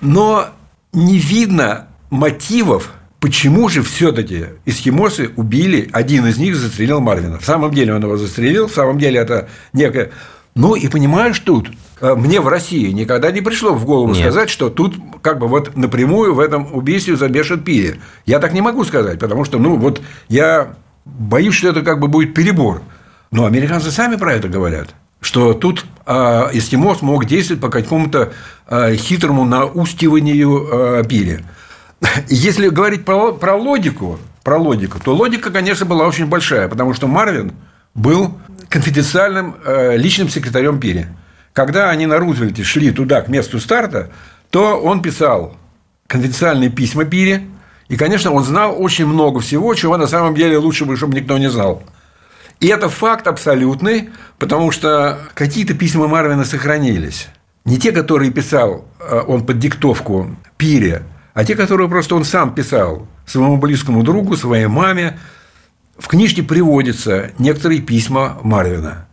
[0.03, 0.51] но
[0.93, 7.39] не видно мотивов Почему же все-таки эскимосы убили, один из них застрелил Марвина?
[7.39, 10.11] В самом деле он его застрелил, в самом деле это некое...
[10.55, 14.19] Ну и понимаешь тут, э, мне в России никогда не пришло в голову Нет.
[14.19, 17.97] сказать, что тут как бы вот напрямую в этом убийстве замешан Пия.
[18.25, 20.75] Я так не могу сказать, потому что, ну, вот я
[21.05, 22.81] боюсь, что это как бы будет перебор.
[23.31, 28.33] Но американцы сами про это говорят что тут э, эскимос мог действовать по какому-то
[28.69, 31.43] э, хитрому наустиванию пири.
[32.29, 37.07] Если говорить про, про логику, про логику, то логика, конечно, была очень большая, потому что
[37.07, 37.53] Марвин
[37.95, 41.07] был конфиденциальным э, личным секретарем Пири.
[41.53, 44.11] Когда они на Рузвельте шли туда, к месту старта,
[44.51, 45.57] то он писал
[46.07, 47.49] конфиденциальные письма Пири,
[47.89, 51.39] и, конечно, он знал очень много всего, чего на самом деле лучше бы, чтобы никто
[51.39, 51.83] не знал.
[52.59, 57.29] И это факт абсолютный, потому что какие-то письма Марвина сохранились.
[57.65, 61.03] Не те, которые писал э, он под диктовку Пире,
[61.37, 65.19] а те, которые просто он сам писал своему близкому другу, своей маме.
[65.99, 69.07] В книжке приводятся некоторые письма Марвина.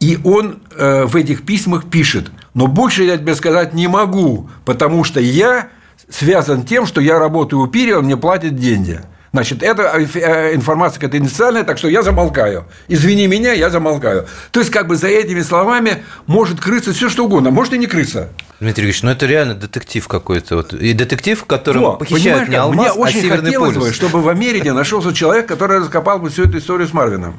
[0.00, 5.04] И он э, в этих письмах пишет, но больше я тебе сказать не могу, потому
[5.04, 5.68] что я
[6.08, 9.00] связан тем, что я работаю у Пири, он мне платит деньги.
[9.38, 12.64] Значит, это э, информация конфиденциальная, так что я замолкаю.
[12.88, 14.26] Извини меня, я замолкаю.
[14.50, 17.86] То есть, как бы за этими словами может крыться все что угодно, может и не
[17.86, 18.30] крыться.
[18.58, 20.56] Дмитрий Ильич, ну это реально детектив какой-то.
[20.56, 20.72] Вот.
[20.74, 23.88] И детектив, в котором Во, похищают не алмаз, мне а очень Северный хотелось полюс.
[23.88, 27.36] бы, чтобы в Америке нашелся человек, который раскопал бы всю эту историю с Марвином.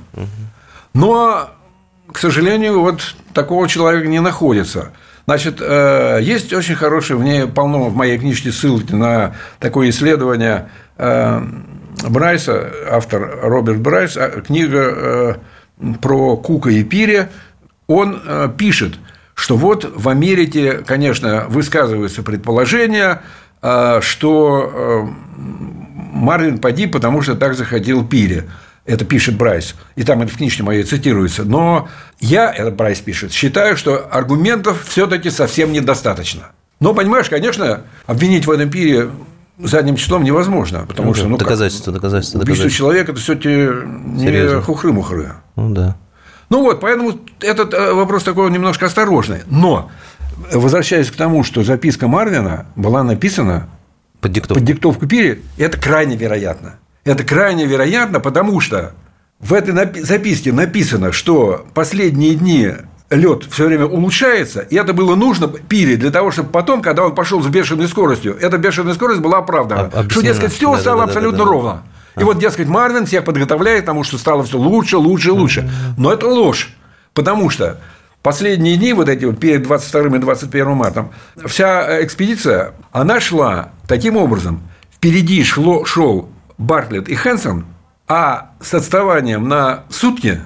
[0.94, 1.50] Но,
[2.14, 4.94] к сожалению, вот такого человека не находится.
[5.26, 10.70] Значит, э, есть очень хорошие, в ней полно в моей книжке ссылки на такое исследование
[10.98, 11.42] э,
[12.08, 15.34] Брайса, автор Роберт Брайс, а, книга э,
[16.02, 17.28] про Кука и Пири,
[17.88, 18.96] он э, пишет,
[19.34, 23.22] что вот в Америке, конечно, высказываются предположения,
[23.62, 28.44] э, что Марвин погиб, потому что так захотел Пири.
[28.86, 29.76] Это пишет Брайс.
[29.96, 31.44] И там это в книжке моей цитируется.
[31.44, 36.52] Но я, это Брайс пишет, считаю, что аргументов все-таки совсем недостаточно.
[36.80, 39.10] Но, понимаешь, конечно, обвинить в этом пире
[39.60, 42.78] задним числом невозможно, потому ну, что ну, доказательства, как, доказательства, убийство доказательства.
[42.78, 45.34] человека это все-таки не хухры-мухры.
[45.56, 45.98] Ну да.
[46.50, 49.42] Ну вот, поэтому этот э, вопрос такой немножко осторожный.
[49.48, 49.92] Но
[50.52, 53.70] возвращаясь к тому, что записка Марвина была написана
[54.22, 56.76] под диктовку, под диктовку Пири, это крайне вероятно.
[57.04, 58.94] Это крайне вероятно, потому что
[59.40, 62.72] в этой записке написано, что последние дни
[63.10, 67.16] лед все время улучшается, и это было нужно Пире для того, чтобы потом, когда он
[67.16, 69.86] пошел с бешеной скоростью, эта бешеная скорость была оправдана.
[69.86, 70.10] Объяснено.
[70.10, 71.84] Что, дескать, все да, стало да, абсолютно да, да, ровно.
[72.18, 75.70] И вот, дескать, Марвин всех подготовляет к тому, что стало все лучше, лучше, лучше.
[75.98, 76.76] Но это ложь,
[77.14, 77.80] потому что
[78.22, 81.12] последние дни, вот эти вот перед 22 и 21 мартом,
[81.46, 84.62] вся экспедиция, она шла таким образом.
[84.92, 87.66] Впереди шло, шел Бартлетт и Хэнсон,
[88.08, 90.42] а с отставанием на сутки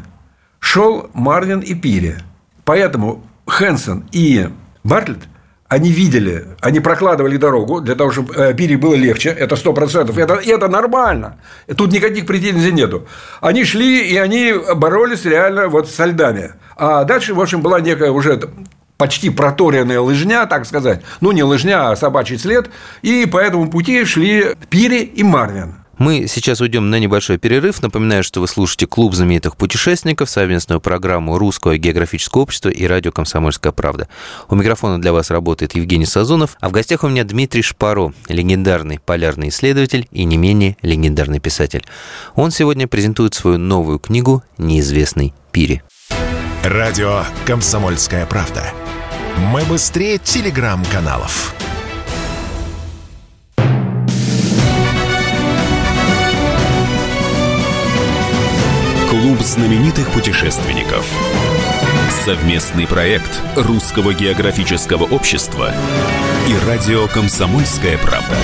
[0.59, 2.17] шел Марвин и Пири.
[2.65, 4.49] Поэтому Хэнсон и
[4.83, 5.27] Бартлетт
[5.73, 10.17] они видели, они прокладывали дорогу для того, чтобы э, Пири было легче, это сто процентов,
[10.19, 11.37] это, это нормально,
[11.75, 13.07] тут никаких претензий нету.
[13.41, 16.51] Они шли, и они боролись реально вот со льдами.
[16.75, 18.39] А дальше, в общем, была некая уже
[18.97, 22.69] почти проторенная лыжня, так сказать, ну, не лыжня, а собачий след,
[23.01, 25.82] и по этому пути шли Пири и Марвин.
[25.97, 27.81] Мы сейчас уйдем на небольшой перерыв.
[27.81, 33.71] Напоминаю, что вы слушаете «Клуб знаменитых путешественников», совместную программу Русского географического общества и радио «Комсомольская
[33.71, 34.07] правда».
[34.49, 38.99] У микрофона для вас работает Евгений Сазонов, а в гостях у меня Дмитрий Шпаро, легендарный
[38.99, 41.85] полярный исследователь и не менее легендарный писатель.
[42.35, 45.83] Он сегодня презентует свою новую книгу «Неизвестный Пири».
[46.63, 48.63] Радио «Комсомольская правда».
[49.51, 51.53] Мы быстрее телеграм-каналов.
[59.43, 61.05] Знаменитых путешественников.
[62.23, 65.73] Совместный проект Русского географического общества
[66.47, 68.37] и радио «Комсомольская правда».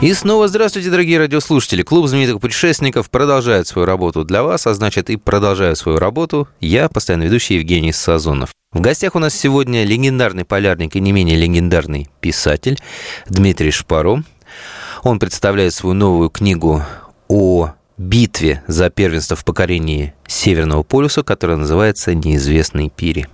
[0.00, 1.82] И снова здравствуйте, дорогие радиослушатели.
[1.82, 6.88] Клуб знаменитых путешественников продолжает свою работу для вас, а значит и продолжаю свою работу я,
[6.88, 8.50] постоянно ведущий Евгений Сазонов.
[8.72, 12.78] В гостях у нас сегодня легендарный полярник и не менее легендарный писатель
[13.28, 14.22] Дмитрий Шпаро.
[15.04, 16.82] Он представляет свою новую книгу
[17.28, 23.28] о битве за первенство в покорении Северного полюса, которая называется «Неизвестный Пири».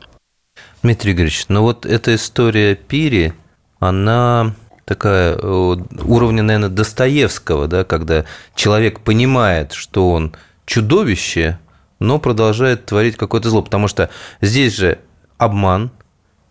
[0.83, 3.33] Дмитрий Игоревич, ну вот эта история Пири,
[3.79, 4.55] она
[4.85, 8.25] такая уровня, наверное, Достоевского, да, когда
[8.57, 11.61] человек понимает, что он чудовище,
[12.01, 13.63] но продолжает творить какое-то зло.
[13.63, 14.11] Потому что
[14.41, 14.99] здесь же
[15.39, 15.93] обман,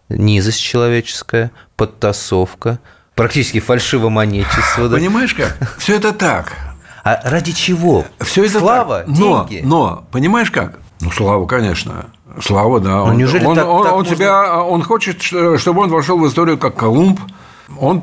[0.07, 2.79] низость человеческая, подтасовка,
[3.13, 4.87] практически фальшивомонетчество.
[4.87, 4.95] Да?
[4.95, 5.77] Понимаешь как?
[5.77, 6.74] Все это так.
[7.05, 8.03] А ради чего?
[8.19, 9.07] Все это слава, так.
[9.07, 9.63] Но, деньги.
[9.63, 10.79] Но, понимаешь как?
[11.01, 12.07] Ну, слава, конечно.
[12.41, 12.89] Слава, да.
[12.89, 14.15] Но он, неужели он, так, он, так он можно...
[14.15, 17.19] тебя, он хочет, чтобы он вошел в историю как Колумб,
[17.79, 18.01] он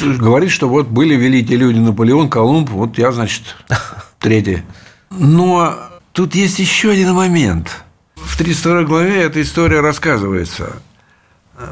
[0.00, 3.56] говорит, что вот были великие люди Наполеон, Колумб, вот я, значит,
[4.20, 4.62] третий.
[5.10, 5.74] Но
[6.12, 7.82] тут есть еще один момент.
[8.14, 10.76] В 32 главе эта история рассказывается.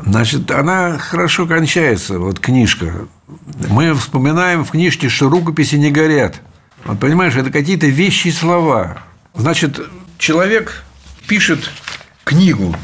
[0.05, 3.07] Значит, она хорошо кончается, вот книжка.
[3.69, 6.41] Мы вспоминаем в книжке, что рукописи не горят.
[6.89, 8.99] Вот понимаешь, это какие-то вещи и слова.
[9.35, 9.79] Значит,
[10.19, 10.83] человек
[11.29, 11.71] пишет
[12.25, 12.75] книгу,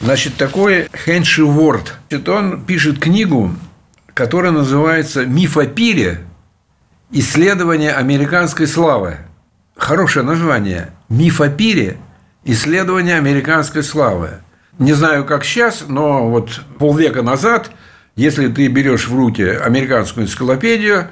[0.00, 1.94] Значит, такой Хенши Ворд.
[2.08, 3.54] Значит, он пишет книгу,
[4.12, 6.20] которая называется «Миф о пире.
[7.10, 9.18] Исследование американской славы».
[9.76, 10.90] Хорошее название.
[11.08, 11.98] «Миф о пире.
[12.44, 14.40] Исследование американской славы».
[14.78, 17.70] Не знаю, как сейчас, но вот полвека назад,
[18.16, 21.08] если ты берешь в руки американскую энциклопедию,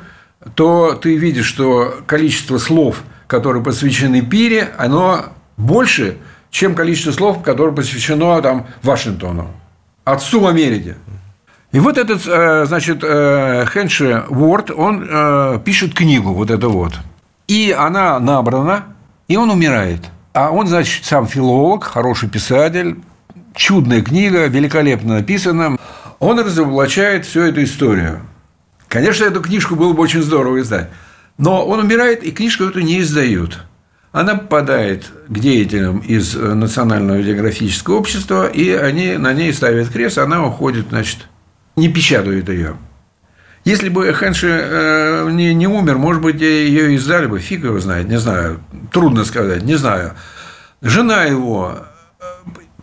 [0.55, 5.27] то ты видишь, что количество слов, которые посвящены пире, оно
[5.57, 6.19] больше,
[6.51, 9.51] чем количество слов, которое посвящено там, Вашингтону,
[10.05, 10.97] отцу Америки.
[11.73, 16.93] И вот этот, э, значит, э, Хенши Уорд, он э, пишет книгу, вот это вот.
[17.49, 18.85] И она набрана,
[19.27, 20.03] и он умирает.
[20.35, 22.99] А он, значит, сам филолог, хороший писатель,
[23.55, 25.79] чудная книга, великолепно написана.
[26.19, 28.21] Он разоблачает всю эту историю.
[28.93, 30.91] Конечно, эту книжку было бы очень здорово издать.
[31.39, 33.59] Но он умирает, и книжку эту не издают.
[34.13, 40.47] Она попадает к деятелям из Национального географического общества, и они на ней ставят крест, она
[40.47, 41.27] уходит, значит,
[41.75, 42.77] не печатают ее.
[43.65, 48.11] Если бы Хэнши э, не, не умер, может быть, ее издали бы, фиг его знает,
[48.11, 48.61] не знаю,
[48.93, 50.13] трудно сказать, не знаю.
[50.83, 51.79] Жена его
[52.21, 52.25] э,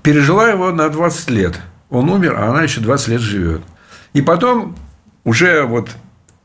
[0.01, 1.59] пережила его на 20 лет.
[1.91, 3.61] Он умер, а она еще 20 лет живет.
[4.13, 4.75] И потом
[5.23, 5.89] уже вот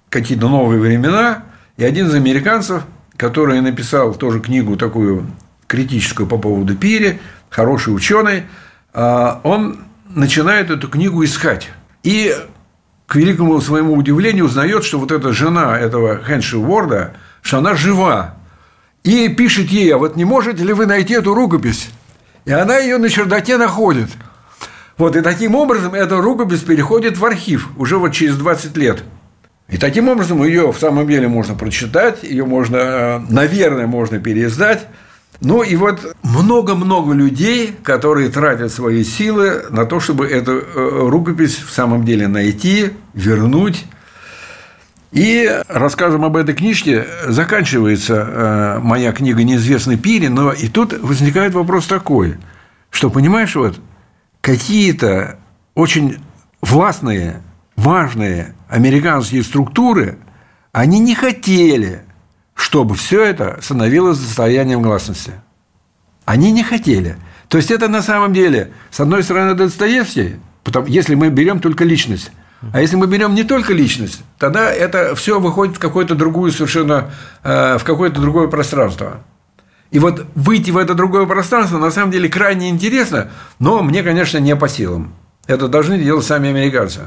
[0.08, 1.44] какие-то новые времена,
[1.76, 2.84] и один из американцев
[3.16, 5.26] который написал тоже книгу такую
[5.66, 8.44] критическую по поводу Пири, хороший ученый,
[8.92, 11.70] а, он начинает эту книгу искать.
[12.02, 12.34] И
[13.06, 18.34] к великому своему удивлению узнает, что вот эта жена этого Хенши Уорда, что она жива.
[19.04, 21.90] И пишет ей, а вот не можете ли вы найти эту рукопись?
[22.44, 24.10] И она ее на чердаке находит.
[24.96, 29.02] Вот, и таким образом эта рукопись переходит в архив уже вот через 20 лет.
[29.68, 34.86] И таким образом ее в самом деле можно прочитать, ее можно, э, наверное, можно переиздать.
[35.40, 41.56] Ну и вот много-много людей, которые тратят свои силы на то, чтобы эту э, рукопись
[41.56, 43.84] в самом деле найти, вернуть.
[45.10, 51.54] И рассказом об этой книжке заканчивается э, моя книга «Неизвестный Пири», но и тут возникает
[51.54, 52.36] вопрос такой,
[52.90, 53.78] что, понимаешь, вот
[54.44, 55.38] какие-то
[55.74, 56.18] очень
[56.60, 57.40] властные
[57.76, 60.18] важные американские структуры,
[60.70, 62.02] они не хотели,
[62.54, 65.32] чтобы все это становилось состоянием гласности.
[66.26, 67.16] Они не хотели.
[67.48, 71.84] То есть это на самом деле, с одной стороны, Достоевский, потому, если мы берем только
[71.84, 72.30] личность,
[72.72, 77.10] а если мы берем не только личность, тогда это все выходит в какое-то другое совершенно,
[77.42, 79.22] э, в какое-то другое пространство.
[79.94, 83.30] И вот выйти в это другое пространство на самом деле крайне интересно,
[83.60, 85.14] но мне, конечно, не по силам.
[85.46, 87.02] Это должны делать сами американцы.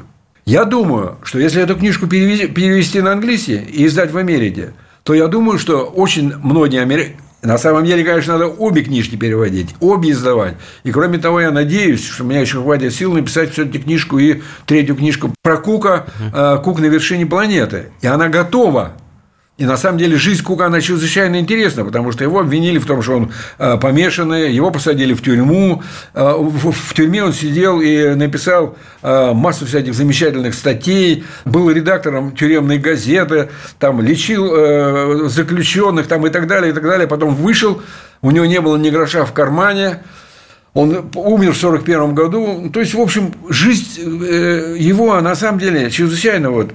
[0.46, 4.72] Я думаю, что если эту книжку перевести на английский и издать в Америке,
[5.04, 9.76] то я думаю, что очень многие американцы на самом деле, конечно, надо обе книжки переводить,
[9.80, 10.56] обе издавать.
[10.84, 14.42] И кроме того, я надеюсь, что у меня еще хватит сил написать все-таки книжку и
[14.66, 16.64] третью книжку про Кука, uh-huh.
[16.64, 17.92] «Кук на вершине планеты».
[18.02, 18.94] И она готова.
[19.58, 23.02] И на самом деле жизнь Кука, она чрезвычайно интересна, потому что его обвинили в том,
[23.02, 25.82] что он э, помешанный, его посадили в тюрьму.
[26.14, 32.78] Э, в тюрьме он сидел и написал э, массу всяких замечательных статей, был редактором тюремной
[32.78, 33.50] газеты,
[33.80, 37.08] там лечил заключенных там, и так далее, и так далее.
[37.08, 37.82] Потом вышел,
[38.22, 40.04] у него не было ни гроша в кармане,
[40.76, 42.70] он умер в 1941 году.
[42.72, 46.74] То есть, в общем, жизнь его, на самом деле, чрезвычайно вот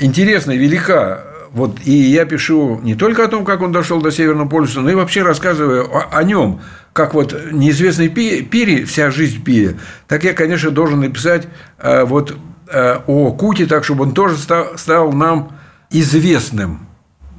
[0.00, 1.28] интересна и велика.
[1.52, 4.90] Вот, и я пишу не только о том, как он дошел до Северного полюса, но
[4.90, 6.60] и вообще рассказываю о, о нем,
[6.92, 9.76] как вот неизвестный Пири, вся жизнь Пири,
[10.06, 12.36] так я, конечно, должен написать э, вот
[12.70, 15.52] э, о Куте, так, чтобы он тоже стал, стал нам
[15.90, 16.86] известным.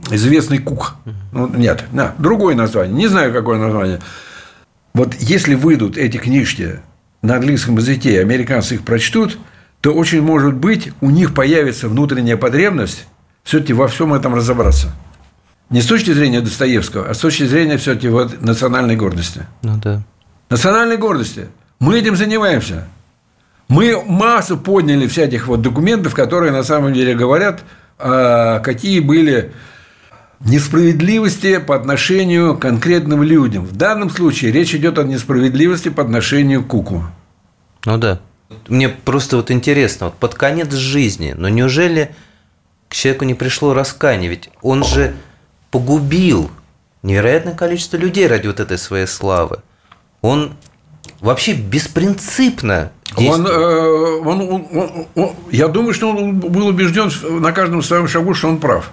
[0.09, 0.95] Известный Кук.
[1.31, 2.95] Ну, нет, на, другое название.
[2.95, 3.99] Не знаю, какое название.
[4.93, 6.79] Вот если выйдут эти книжки
[7.21, 9.37] на английском языке, американцы их прочтут,
[9.81, 13.05] то очень может быть у них появится внутренняя потребность
[13.43, 14.93] все-таки во всем этом разобраться.
[15.69, 19.45] Не с точки зрения Достоевского, а с точки зрения все-таки вот национальной гордости.
[19.61, 20.01] Ну да.
[20.49, 21.47] Национальной гордости.
[21.79, 22.87] Мы этим занимаемся.
[23.67, 27.63] Мы массу подняли всяких вот документов, которые на самом деле говорят,
[27.99, 29.51] а, какие были
[30.39, 33.65] несправедливости по отношению к конкретным людям.
[33.65, 37.03] В данном случае речь идет о несправедливости по отношению к Куку.
[37.85, 38.19] Ну да.
[38.67, 42.15] Мне просто вот интересно, вот под конец жизни, но неужели
[42.89, 45.15] к человеку не пришло раскаяние, ведь он же
[45.71, 46.51] погубил
[47.03, 49.59] невероятное количество людей ради вот этой своей славы.
[50.21, 50.53] Он
[51.21, 57.11] вообще беспринципно он, э, он, он, он, он, я думаю, что он был убежден
[57.41, 58.91] на каждом своем шагу, что он прав.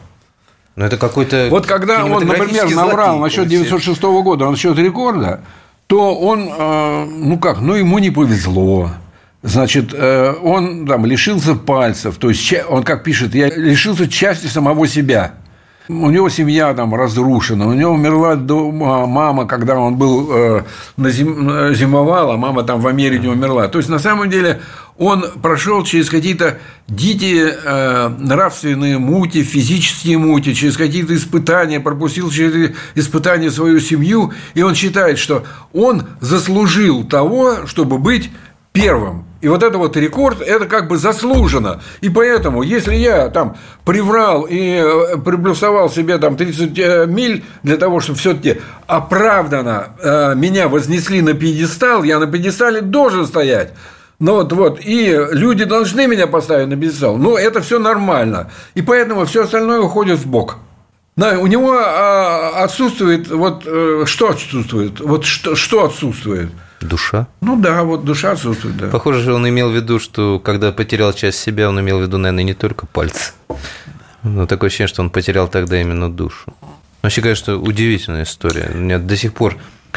[0.75, 5.43] Но это какой-то Вот когда он, например, наврал насчет 906 года, насчет рекорда,
[5.87, 8.91] то он, э, ну как, ну ему не повезло.
[9.47, 14.89] Значит, э, он там лишился пальцев, то есть он, как пишет, я лишился части самого
[14.89, 15.35] себя.
[15.89, 20.63] У него семья там разрушена, у него умерла дома мама, когда он был э,
[20.97, 23.69] на зим, зимовал, а мама там в Америке умерла.
[23.69, 24.63] То есть на самом деле
[24.99, 32.73] он прошел через какие-то дикие э, нравственные мути, физические мути, через какие-то испытания, пропустил через
[32.97, 38.29] испытания свою семью, и он считает, что он заслужил того, чтобы быть
[38.73, 39.26] первым.
[39.43, 41.81] И вот это вот рекорд, это как бы заслужено.
[42.01, 47.77] И поэтому, если я там приврал и э, приплюсовал себе там 30 э, миль для
[47.77, 53.75] того, чтобы все-таки оправданно э, меня вознесли на пьедестал, я на пьедестале должен стоять.
[54.19, 57.19] Ну вот, вот, и люди должны меня поставить на пьедестал.
[57.19, 58.51] Ну, это все нормально.
[58.75, 60.57] И поэтому все остальное уходит в бок.
[61.17, 63.63] Да, у него а, отсутствует, вот
[64.07, 65.01] что отсутствует?
[65.01, 66.51] Вот что, что отсутствует?
[66.81, 67.27] Душа?
[67.41, 68.89] Ну да, вот душа отсутствует, да.
[68.89, 72.45] Похоже, он имел в виду, что когда потерял часть себя, он имел в виду, наверное,
[72.45, 73.33] не только пальцы.
[74.23, 76.55] Но такое ощущение, что он потерял тогда именно душу.
[77.03, 78.71] Вообще, конечно, удивительная история.
[78.75, 79.57] У меня до сих пор...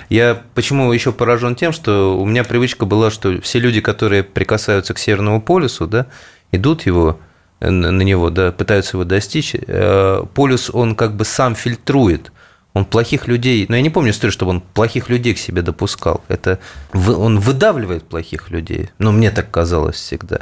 [0.10, 4.94] Я почему еще поражен тем, что у меня привычка была, что все люди, которые прикасаются
[4.94, 6.06] к Северному полюсу, да,
[6.54, 7.20] идут его
[7.60, 12.32] на него, да, пытаются его достичь, э, полюс он как бы сам фильтрует–
[12.80, 16.24] он плохих людей, но я не помню историю, чтобы он плохих людей к себе допускал.
[16.28, 16.60] Это
[16.94, 18.90] он выдавливает плохих людей.
[19.00, 20.40] Ну, мне так казалось всегда.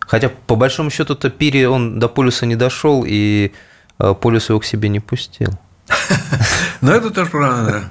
[0.00, 3.52] Хотя, по большому счету-то Пири, он до полюса не дошел, и
[3.98, 5.50] э, полюс его к себе не пустил.
[6.82, 7.82] Ну, это тоже правда.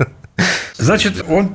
[0.77, 1.51] Значит, он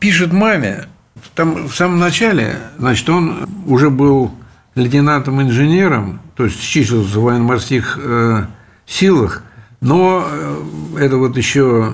[0.00, 0.88] пишет маме,
[1.36, 4.32] там в самом начале, значит, он уже был
[4.74, 8.46] лейтенантом-инженером, то есть числился в военно-морских э,
[8.84, 9.44] силах,
[9.82, 11.92] но э, это вот еще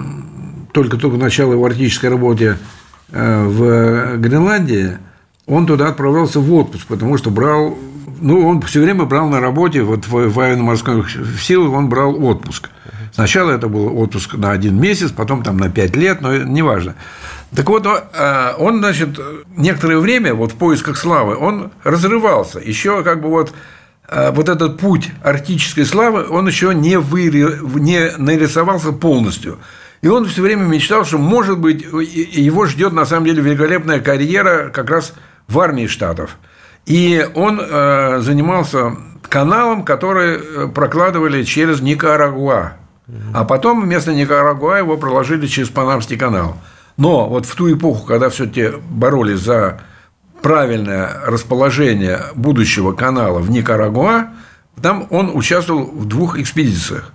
[0.72, 2.58] только-только начало его арктической работы
[3.10, 4.98] э, в Гренландии,
[5.46, 7.76] он туда отправлялся в отпуск, потому что брал,
[8.20, 11.08] ну, он все время брал на работе, вот в военно-морских
[11.40, 12.68] силах он брал отпуск.
[13.14, 16.94] Сначала это был отпуск на один месяц, потом там на пять лет, но неважно.
[17.56, 19.18] Так вот, э, он, значит,
[19.56, 22.58] некоторое время вот в поисках славы, он разрывался.
[22.58, 23.54] Еще как бы вот
[24.10, 27.58] вот этот путь арктической славы, он еще не, выри...
[27.78, 29.58] не нарисовался полностью.
[30.00, 34.70] И он все время мечтал, что, может быть, его ждет на самом деле великолепная карьера
[34.70, 35.12] как раз
[35.48, 36.38] в армии Штатов.
[36.86, 38.96] И он э, занимался
[39.28, 42.74] каналом, который э, прокладывали через Никарагуа.
[43.32, 46.58] А потом вместо Никарагуа его проложили через Панамский канал.
[46.96, 49.80] Но вот в ту эпоху, когда все-таки боролись за
[50.42, 54.28] правильное расположение будущего канала в Никарагуа,
[54.80, 57.12] там он участвовал в двух экспедициях.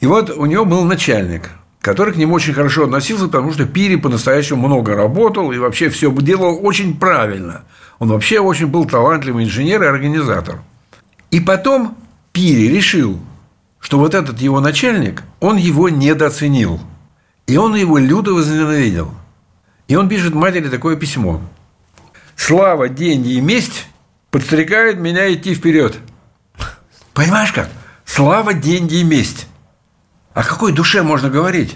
[0.00, 1.50] И вот у него был начальник,
[1.80, 6.10] который к нему очень хорошо относился, потому что Пири по-настоящему много работал и вообще все
[6.10, 7.62] делал очень правильно.
[7.98, 10.60] Он вообще очень был талантливый инженер и организатор.
[11.30, 11.96] И потом
[12.32, 13.18] Пири решил,
[13.80, 16.80] что вот этот его начальник, он его недооценил.
[17.46, 19.14] И он его люто возненавидел.
[19.88, 21.40] И он пишет матери такое письмо.
[22.36, 23.86] «Слава, деньги и месть
[24.30, 25.96] подстрекают меня идти вперед».
[27.16, 27.68] Понимаешь как?
[28.04, 29.46] Слава, деньги и месть.
[30.34, 31.74] О какой душе можно говорить?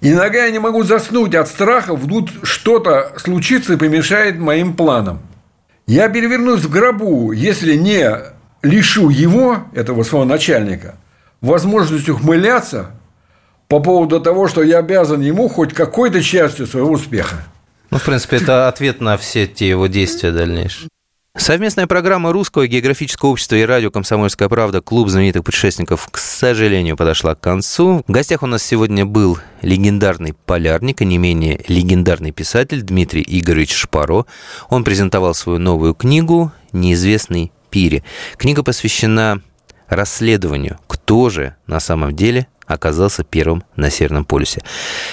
[0.00, 5.20] Иногда я не могу заснуть от страха, вдруг что-то случится и помешает моим планам.
[5.86, 8.18] Я перевернусь в гробу, если не
[8.62, 10.94] лишу его, этого своего начальника,
[11.42, 12.92] возможности ухмыляться
[13.68, 17.44] по поводу того, что я обязан ему хоть какой-то частью своего успеха.
[17.90, 20.88] Ну, в принципе, это ответ на все те его действия дальнейшие.
[21.36, 27.34] Совместная программа Русского географического общества и радио «Комсомольская правда» «Клуб знаменитых путешественников», к сожалению, подошла
[27.34, 28.02] к концу.
[28.06, 33.74] В гостях у нас сегодня был легендарный полярник, и не менее легендарный писатель Дмитрий Игоревич
[33.74, 34.26] Шпаро.
[34.68, 38.02] Он презентовал свою новую книгу «Неизвестный Пири».
[38.36, 39.40] Книга посвящена
[39.88, 44.62] расследованию, кто же на самом деле оказался первым на Северном полюсе.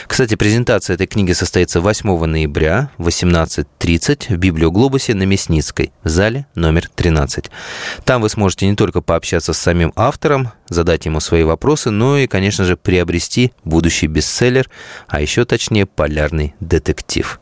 [0.05, 6.45] Кстати, презентация этой книги состоится 8 ноября в 18.30 в Библиоглобусе на Мясницкой, в зале
[6.55, 7.49] номер 13.
[8.05, 12.27] Там вы сможете не только пообщаться с самим автором, задать ему свои вопросы, но и,
[12.27, 14.69] конечно же, приобрести будущий бестселлер,
[15.07, 17.39] а еще точнее полярный детектив.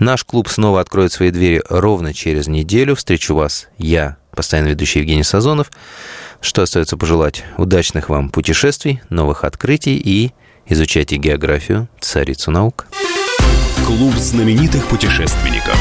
[0.00, 2.96] Наш клуб снова откроет свои двери ровно через неделю.
[2.96, 5.70] Встречу вас я, постоянно ведущий Евгений Сазонов.
[6.40, 7.44] Что остается пожелать?
[7.56, 10.32] Удачных вам путешествий, новых открытий и
[10.66, 12.86] изучайте географию, царицу наук.
[13.86, 15.76] Клуб знаменитых путешественников.